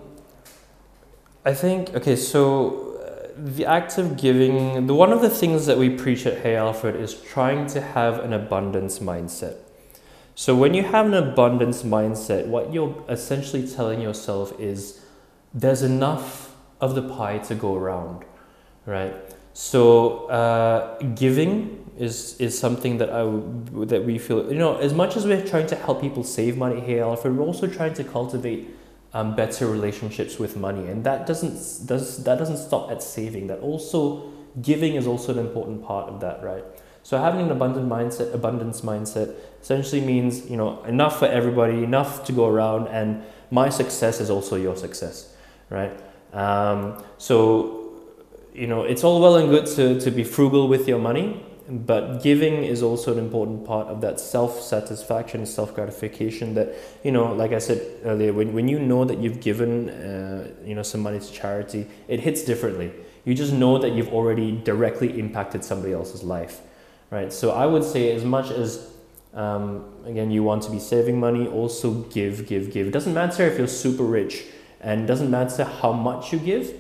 I 1.46 1.54
think 1.54 1.96
okay. 1.96 2.16
So 2.16 2.91
the 3.38 3.66
act 3.66 3.98
of 3.98 4.18
giving, 4.18 4.88
the 4.88 4.94
one 4.94 5.12
of 5.12 5.22
the 5.22 5.30
things 5.30 5.66
that 5.66 5.78
we 5.78 5.90
preach 5.90 6.26
at 6.26 6.40
Hey 6.40 6.56
Alfred 6.56 6.96
is 6.96 7.14
trying 7.14 7.68
to 7.68 7.82
have 7.82 8.20
an 8.20 8.34
abundance 8.34 9.00
mindset. 9.00 9.58
So 10.36 10.56
when 10.56 10.74
you 10.74 10.84
have 10.84 11.06
an 11.06 11.14
abundance 11.14 11.84
mindset, 11.84 12.48
what 12.48 12.74
you're 12.74 13.04
essentially 13.10 13.68
telling 13.68 14.02
yourself 14.02 14.60
is 14.60 15.02
there's 15.54 15.82
enough 15.82 16.56
of 16.80 16.96
the 16.96 17.02
pie 17.02 17.38
to 17.40 17.56
go 17.56 17.76
around, 17.76 18.24
right? 18.86 19.14
So 19.54 20.28
uh, 20.28 20.98
giving 21.16 21.90
is 21.98 22.40
is 22.40 22.58
something 22.58 22.98
that 23.00 23.10
I 23.10 23.24
that 23.86 24.06
we 24.06 24.18
feel 24.18 24.52
you 24.52 24.58
know 24.58 24.78
as 24.78 24.94
much 24.94 25.18
as 25.18 25.26
we're 25.28 25.46
trying 25.46 25.68
to 25.68 25.76
help 25.76 26.02
people 26.02 26.24
save 26.24 26.58
money 26.58 26.80
here, 26.80 27.04
Alfred, 27.04 27.38
we're 27.38 27.46
also 27.46 27.68
trying 27.68 27.94
to 27.96 28.04
cultivate 28.04 28.70
um, 29.14 29.36
better 29.36 29.68
relationships 29.68 30.40
with 30.40 30.56
money, 30.56 30.88
and 30.88 31.04
that 31.04 31.26
doesn't 31.26 31.88
does 31.88 32.24
that 32.24 32.38
doesn't 32.38 32.58
stop 32.58 32.92
at 32.92 33.04
saving. 33.04 33.48
That 33.48 33.60
also 33.60 34.32
giving 34.62 34.96
is 34.96 35.08
also 35.08 35.34
an 35.34 35.40
important 35.40 35.84
part 35.84 36.10
of 36.10 36.20
that, 36.22 36.44
right? 36.44 36.64
So 37.04 37.18
having 37.18 37.42
an 37.42 37.52
abundant 37.52 37.90
mindset, 37.90 38.34
abundance 38.34 38.82
mindset, 38.82 39.34
essentially 39.62 40.02
means 40.02 40.50
you 40.50 40.58
know 40.58 40.84
enough 40.84 41.20
for 41.20 41.26
everybody, 41.26 41.84
enough 41.84 42.26
to 42.26 42.32
go 42.32 42.48
around, 42.48 42.88
and 42.88 43.24
my 43.50 43.70
success 43.70 44.22
is 44.22 44.30
also 44.30 44.56
your 44.56 44.78
success, 44.78 45.34
right? 45.70 45.92
Um, 46.34 47.04
so 47.18 47.80
you 48.54 48.68
know 48.68 48.84
it's 48.84 49.04
all 49.04 49.22
well 49.22 49.36
and 49.36 49.50
good 49.50 49.66
to, 49.66 50.00
to 50.00 50.12
be 50.12 50.24
frugal 50.24 50.68
with 50.68 50.88
your 50.88 51.00
money 51.00 51.44
but 51.72 52.22
giving 52.22 52.66
is 52.66 52.84
also 52.84 53.14
an 53.14 53.20
important 53.20 53.66
part 53.66 53.88
of 53.88 54.02
that 54.02 54.20
self-satisfaction 54.20 55.46
self-gratification 55.46 56.54
that 56.54 56.76
you 57.02 57.12
know 57.12 57.34
like 57.34 57.54
i 57.54 57.60
said 57.60 57.82
earlier 58.04 58.34
when, 58.34 58.52
when 58.52 58.68
you 58.68 58.78
know 58.78 59.06
that 59.06 59.20
you've 59.20 59.40
given 59.40 59.90
uh, 59.90 60.48
you 60.66 60.76
know 60.76 60.84
some 60.84 61.00
money 61.02 61.20
to 61.20 61.32
charity 61.32 61.88
it 62.08 62.20
hits 62.20 62.44
differently. 62.44 62.92
You 63.24 63.36
just 63.36 63.54
know 63.54 63.78
that 63.78 63.92
you've 63.92 64.12
already 64.12 64.52
directly 64.64 65.20
impacted 65.20 65.64
somebody 65.64 65.94
else's 65.94 66.24
life 66.24 66.62
right? 67.10 67.32
So 67.32 67.52
i 67.52 67.66
would 67.66 67.84
say 67.84 68.12
as 68.12 68.26
much 68.26 68.52
as 68.52 68.90
um, 69.34 69.86
again 70.06 70.30
you 70.30 70.44
want 70.44 70.64
to 70.64 70.72
be 70.72 70.80
saving 70.80 71.20
money 71.20 71.48
also 71.48 71.94
give 72.18 72.48
give 72.48 72.72
give. 72.72 72.88
It 72.88 72.92
doesn't 72.92 73.14
matter 73.14 73.46
if 73.46 73.58
you're 73.58 73.68
super 73.68 74.04
rich 74.04 74.44
and 74.82 75.08
doesn't 75.08 75.32
matter 75.32 75.64
how 75.64 75.94
much 75.94 76.34
you 76.34 76.40
give 76.40 76.74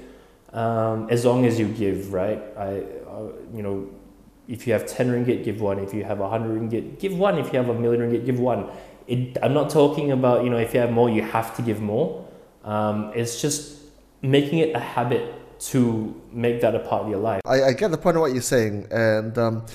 um, 0.51 1.08
as 1.10 1.23
long 1.23 1.45
as 1.45 1.58
you 1.60 1.67
give 1.67 2.12
right? 2.12 2.41
I 2.58 2.84
uh, 3.08 3.32
you 3.54 3.62
know 3.62 3.89
if 4.52 4.68
you 4.68 4.74
have 4.74 4.86
10 4.86 5.08
ringgit, 5.08 5.46
give 5.46 5.62
one. 5.62 5.80
If 5.80 5.94
you 5.94 6.04
have 6.04 6.20
100 6.20 6.60
ringgit, 6.60 7.00
give 7.00 7.18
one. 7.18 7.40
If 7.40 7.54
you 7.54 7.60
have 7.60 7.70
a 7.70 7.74
million 7.74 8.02
ringgit, 8.02 8.26
give 8.26 8.38
one. 8.38 8.70
It, 9.08 9.38
I'm 9.42 9.54
not 9.54 9.70
talking 9.70 10.12
about, 10.12 10.44
you 10.44 10.50
know, 10.50 10.58
if 10.58 10.74
you 10.74 10.82
have 10.82 10.92
more, 10.92 11.10
you 11.10 11.22
have 11.22 11.56
to 11.56 11.62
give 11.62 11.80
more. 11.82 12.28
Um, 12.66 13.14
it's 13.16 13.42
just 13.42 13.80
making 14.22 14.60
it 14.60 14.76
a 14.76 14.80
habit 14.80 15.34
to 15.72 16.22
make 16.34 16.60
that 16.62 16.76
a 16.76 16.80
part 16.80 17.04
of 17.04 17.10
your 17.10 17.20
life. 17.20 17.42
I, 17.46 17.64
I 17.64 17.74
get 17.74 17.92
the 17.92 17.98
point 17.98 18.18
of 18.18 18.22
what 18.22 18.34
you're 18.34 18.42
saying. 18.42 18.88
And 18.92 19.38
um, 19.38 19.66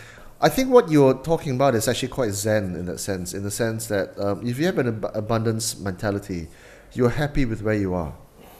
I 0.43 0.51
think 0.51 0.69
what 0.69 0.91
you're 0.91 1.15
talking 1.15 1.55
about 1.55 1.75
is 1.75 1.89
actually 1.89 2.09
quite 2.09 2.33
zen 2.33 2.77
in 2.77 2.85
that 2.85 3.01
sense, 3.01 3.33
in 3.33 3.45
the 3.45 3.51
sense 3.51 3.87
that 3.87 4.19
um, 4.21 4.47
if 4.47 4.59
you 4.59 4.67
have 4.67 4.77
an 4.77 4.89
ab- 4.89 5.11
abundance 5.15 5.79
mentality, 5.79 6.49
you're 6.93 7.09
happy 7.09 7.47
with 7.47 7.62
where 7.62 7.75
you 7.75 7.95
are. 7.95 8.12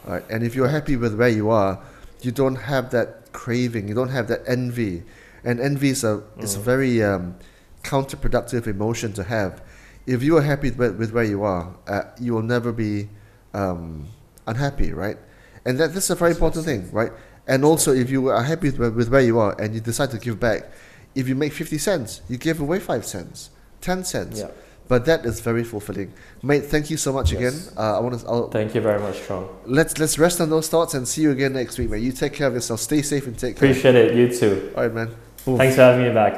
Right? 0.07 0.25
And 0.31 0.43
if 0.43 0.55
you're 0.55 0.69
happy 0.69 0.97
with 0.97 1.15
where 1.15 1.29
you 1.29 1.51
are, 1.51 1.79
you 2.23 2.33
don't 2.33 2.57
have 2.57 2.91
that 2.93 3.33
craving, 3.33 3.87
you 3.87 3.95
don't 3.95 4.09
have 4.09 4.29
that 4.29 4.41
envy 4.47 5.03
and 5.47 5.61
envy 5.61 5.91
is 5.91 6.05
a 6.05 6.19
mm. 6.19 6.43
is 6.43 6.57
a 6.57 6.61
very 6.61 7.03
um, 7.03 7.37
counterproductive 7.83 8.67
emotion 8.67 9.13
to 9.15 9.23
have. 9.25 9.63
If 10.07 10.23
you 10.23 10.37
are 10.37 10.43
happy 10.43 10.71
with, 10.71 10.99
with 10.99 11.13
where 11.13 11.25
you 11.25 11.43
are, 11.43 11.75
uh, 11.89 12.03
you 12.21 12.35
will 12.35 12.43
never 12.43 12.73
be 12.73 13.09
um, 13.55 14.09
unhappy, 14.47 14.93
right? 14.93 15.17
And 15.65 15.79
that, 15.79 15.95
that's 15.95 16.11
a 16.11 16.15
very 16.15 16.33
important 16.33 16.65
thing, 16.65 16.89
right? 16.93 17.13
And 17.49 17.65
also, 17.65 17.93
if 17.93 18.11
you 18.11 18.29
are 18.29 18.43
happy 18.43 18.71
with, 18.71 18.95
with 18.95 19.09
where 19.09 19.23
you 19.23 19.39
are 19.39 19.61
and 19.61 19.75
you 19.75 19.81
decide 19.81 20.11
to 20.13 20.19
give 20.19 20.39
back, 20.39 20.71
if 21.15 21.29
you 21.29 21.35
make 21.35 21.53
50 21.53 21.79
cents, 21.79 22.21
you 22.29 22.37
give 22.37 22.61
away 22.61 22.79
5 22.79 23.05
cents, 23.05 23.51
10 23.81 24.05
cents. 24.05 24.41
Yeah. 24.41 24.51
But 24.89 25.05
that 25.07 25.27
is 25.27 25.41
very 25.41 25.65
fulfilling, 25.65 26.13
mate. 26.45 26.67
Thank 26.67 26.91
you 26.91 26.97
so 26.97 27.13
much 27.13 27.33
yes. 27.33 27.41
again. 27.41 27.77
Uh, 27.77 27.97
I 27.97 28.01
want 28.01 28.21
to. 28.21 28.27
I'll, 28.29 28.49
thank 28.49 28.73
you 28.73 28.81
very 28.81 29.01
much, 29.01 29.21
Trong. 29.27 29.49
Let's 29.67 29.99
let's 29.99 30.17
rest 30.17 30.41
on 30.41 30.49
those 30.49 30.69
thoughts 30.69 30.95
and 30.95 31.09
see 31.09 31.23
you 31.23 31.33
again 31.33 31.55
next 31.55 31.77
week, 31.77 31.91
mate. 31.91 32.05
You 32.05 32.13
take 32.13 32.35
care 32.35 32.47
of 32.47 32.55
yourself. 32.55 32.79
Stay 32.79 33.03
safe 33.03 33.27
and 33.27 33.37
take 33.37 33.57
care. 33.57 33.69
Appreciate 33.69 33.97
it. 33.97 34.15
You 34.15 34.33
too. 34.33 34.73
All 34.77 34.85
right, 34.85 34.95
man. 34.95 35.17
Thanks 35.47 35.77
for 35.77 35.83
having 35.83 36.03
me 36.05 36.13
back. 36.13 36.35